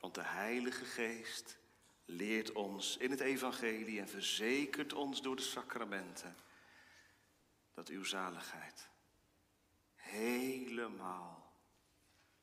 Want 0.00 0.14
de 0.14 0.24
Heilige 0.24 0.84
Geest 0.84 1.58
leert 2.04 2.52
ons 2.52 2.96
in 2.96 3.10
het 3.10 3.20
evangelie 3.20 4.00
en 4.00 4.08
verzekert 4.08 4.92
ons 4.92 5.22
door 5.22 5.36
de 5.36 5.42
sacramenten 5.42 6.36
dat 7.74 7.88
uw 7.88 8.04
zaligheid 8.04 8.88
helemaal 9.94 11.52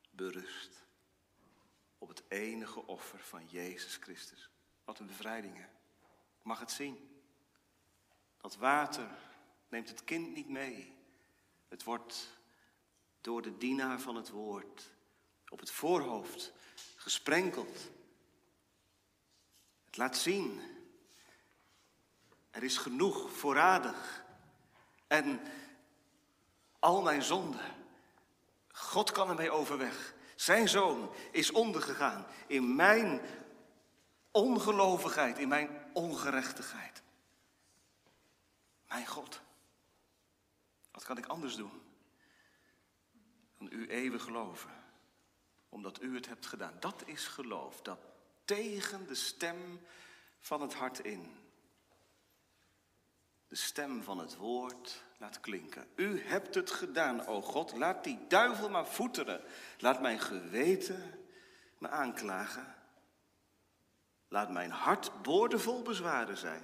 berust 0.10 0.86
op 1.98 2.08
het 2.08 2.24
enige 2.28 2.86
offer 2.88 3.20
van 3.20 3.46
Jezus 3.48 3.96
Christus. 3.96 4.50
Wat 4.84 5.00
een 5.00 5.08
bevrijding, 5.08 5.58
hè? 5.58 5.64
Ik 6.38 6.44
mag 6.44 6.60
het 6.60 6.72
zien. 6.72 7.22
Dat 8.38 8.56
water 8.56 9.10
neemt 9.68 9.90
het 9.90 10.04
kind 10.04 10.34
niet 10.34 10.50
mee. 10.50 10.98
Het 11.68 11.84
wordt 11.84 12.40
door 13.22 13.42
de 13.42 13.58
dienaar 13.58 14.00
van 14.00 14.16
het 14.16 14.30
woord 14.30 14.90
op 15.50 15.60
het 15.60 15.72
voorhoofd 15.72 16.54
gesprenkeld. 16.96 17.92
Laat 19.92 20.18
zien. 20.18 20.62
Er 22.52 22.64
is 22.64 22.78
genoeg 22.78 23.32
voorradig. 23.32 24.24
En 25.08 25.42
al 26.80 27.02
mijn 27.02 27.24
zonden. 27.24 27.80
God 28.72 29.12
kan 29.12 29.30
ermee 29.30 29.52
overweg. 29.52 30.14
Zijn 30.36 30.70
zoon 30.70 31.14
is 31.32 31.52
ondergegaan 31.52 32.26
in 32.48 32.76
mijn 32.76 33.22
ongelovigheid, 34.32 35.38
in 35.38 35.48
mijn 35.48 35.90
ongerechtigheid. 35.94 37.02
Mijn 38.88 39.08
God, 39.08 39.42
wat 40.92 41.04
kan 41.04 41.18
ik 41.18 41.26
anders 41.26 41.56
doen 41.56 41.82
dan 43.58 43.68
u 43.72 43.88
eeuwig 43.88 44.24
geloven, 44.24 44.72
omdat 45.70 46.02
u 46.02 46.16
het 46.16 46.28
hebt 46.28 46.46
gedaan? 46.46 46.74
Dat 46.80 47.04
is 47.06 47.28
geloof, 47.28 47.82
dat 47.82 48.11
tegen 48.46 49.08
de 49.08 49.16
stem 49.16 49.82
van 50.40 50.62
het 50.62 50.74
hart 50.74 51.00
in 51.00 51.42
de 53.52 53.58
stem 53.58 54.04
van 54.04 54.18
het 54.18 54.36
woord 54.38 55.04
laat 55.18 55.40
klinken. 55.40 55.88
U 55.96 56.22
hebt 56.24 56.56
het 56.56 56.72
gedaan, 56.72 57.26
o 57.26 57.42
God. 57.42 57.74
Laat 57.74 58.04
die 58.04 58.20
duivel 58.28 58.70
maar 58.70 58.86
voeteren. 58.86 59.42
Laat 59.80 60.02
mijn 60.02 60.20
geweten 60.20 61.26
me 61.78 61.90
aanklagen. 61.90 62.76
Laat 64.28 64.52
mijn 64.52 64.72
hart 64.72 65.22
boordevol 65.22 65.82
bezwaren 65.82 66.38
zijn. 66.38 66.64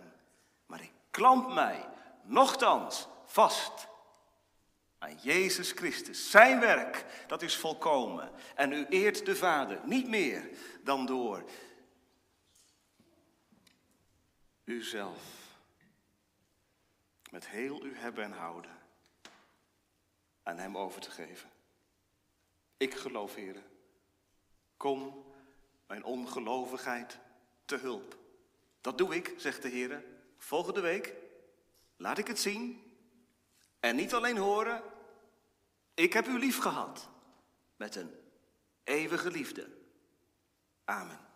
Maar 0.66 0.82
ik 0.82 0.92
klamp 1.12 1.54
mij, 1.54 1.90
nochtans, 2.24 3.08
vast 3.26 3.88
aan 4.98 5.18
Jezus 5.22 5.72
Christus. 5.72 6.32
Zijn 6.32 6.60
werk, 6.60 7.06
dat 7.28 7.42
is 7.42 7.56
volkomen. 7.56 8.32
En 8.56 8.72
u 8.72 8.86
eert 8.90 9.26
de 9.26 9.36
Vader 9.36 9.80
niet 9.84 10.08
meer 10.08 10.50
dan 10.84 11.06
door 11.06 11.44
uzelf 14.68 15.22
met 17.32 17.48
heel 17.48 17.82
uw 17.82 17.94
hebben 17.94 18.24
en 18.24 18.32
houden 18.32 18.72
aan 20.44 20.58
Hem 20.58 20.78
over 20.78 21.02
te 21.02 21.12
geven. 21.12 21.50
Ik 22.78 22.94
geloof, 22.96 23.36
Heer, 23.36 23.64
kom 24.78 25.26
mijn 25.88 26.04
ongelovigheid 26.04 27.20
te 27.66 27.76
hulp. 27.76 28.18
Dat 28.82 28.98
doe 28.98 29.16
ik, 29.16 29.34
zegt 29.38 29.62
de 29.62 29.70
Heer. 29.70 30.04
Volgende 30.38 30.82
week 30.82 31.14
laat 31.98 32.18
ik 32.18 32.28
het 32.28 32.40
zien 32.40 32.94
en 33.80 33.96
niet 33.96 34.14
alleen 34.14 34.38
horen. 34.38 34.84
Ik 35.94 36.14
heb 36.14 36.28
u 36.28 36.40
lief 36.40 36.58
gehad 36.58 37.10
met 37.76 37.96
een 37.96 38.12
eeuwige 38.84 39.32
liefde. 39.32 39.78
Amen. 40.86 41.27